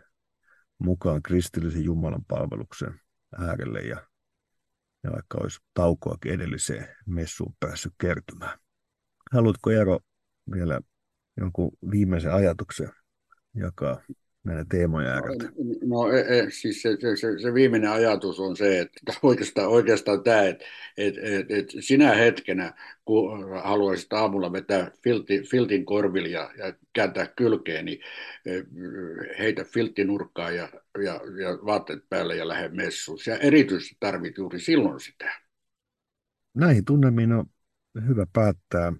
mukaan 0.78 1.22
kristillisen 1.22 1.84
Jumalan 1.84 2.24
palveluksen 2.28 3.00
äärelle 3.38 3.80
ja, 3.80 4.06
ja 5.04 5.12
vaikka 5.12 5.38
olisi 5.40 5.58
taukoakin 5.74 6.32
edelliseen 6.32 6.88
messuun 7.06 7.54
päässyt 7.60 7.92
kertymään. 8.00 8.58
Haluatko 9.32 9.70
Eero 9.70 9.98
vielä 10.52 10.80
jonkun 11.36 11.70
viimeisen 11.90 12.32
ajatuksen 12.32 12.90
jakaa 13.58 14.00
teemojen 14.68 15.10
ääreltä? 15.10 15.44
No, 15.44 16.02
no 16.02 16.12
e, 16.12 16.20
e, 16.20 16.50
siis 16.50 16.82
se, 16.82 16.96
se, 17.16 17.38
se, 17.42 17.54
viimeinen 17.54 17.90
ajatus 17.90 18.40
on 18.40 18.56
se, 18.56 18.80
että 18.80 19.00
oikeastaan, 19.22 19.68
oikeastaan 19.68 20.22
tämä, 20.22 20.42
että 20.42 20.64
et, 20.96 21.14
et, 21.18 21.50
et 21.50 21.66
sinä 21.80 22.14
hetkenä, 22.14 22.74
kun 23.04 23.48
haluaisit 23.62 24.12
aamulla 24.12 24.52
vetää 24.52 24.90
filti, 25.02 25.42
filtin 25.42 25.84
korville 25.84 26.28
ja, 26.28 26.50
ja 26.58 26.74
kääntää 26.92 27.26
kylkeen, 27.26 27.84
niin 27.84 28.00
e, 28.46 28.52
heitä 29.38 29.64
filttinurkkaan 29.64 30.56
ja, 30.56 30.68
ja, 31.04 31.20
ja 31.42 31.58
vaatteet 31.66 32.08
päälle 32.08 32.36
ja 32.36 32.48
lähde 32.48 32.68
messuun. 32.68 33.18
Ja 33.26 33.38
erityisesti 33.38 33.96
tarvit 34.00 34.38
juuri 34.38 34.60
silloin 34.60 35.00
sitä. 35.00 35.40
Näihin 36.54 36.84
tunnelmiin 36.84 37.32
on 37.32 37.46
hyvä 38.06 38.26
päättää. 38.32 38.92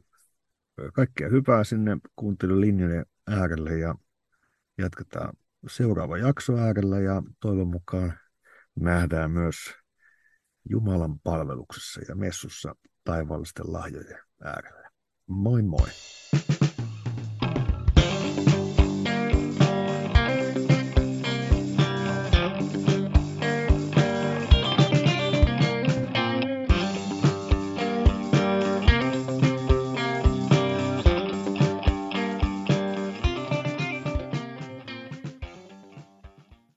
Kaikkea 0.94 1.28
hyvää 1.28 1.64
sinne 1.64 1.98
kuuntelulinjojen 2.16 3.06
äärelle 3.26 3.78
ja 3.78 3.94
jatketaan 4.78 5.32
seuraava 5.68 6.18
jakso 6.18 6.56
äärellä 6.56 7.00
ja 7.00 7.22
toivon 7.40 7.68
mukaan 7.68 8.18
nähdään 8.80 9.30
myös 9.30 9.56
Jumalan 10.70 11.20
palveluksessa 11.20 12.00
ja 12.08 12.14
messussa 12.14 12.74
taivaallisten 13.04 13.72
lahjojen 13.72 14.18
äärellä. 14.44 14.90
Moi 15.26 15.62
moi! 15.62 15.88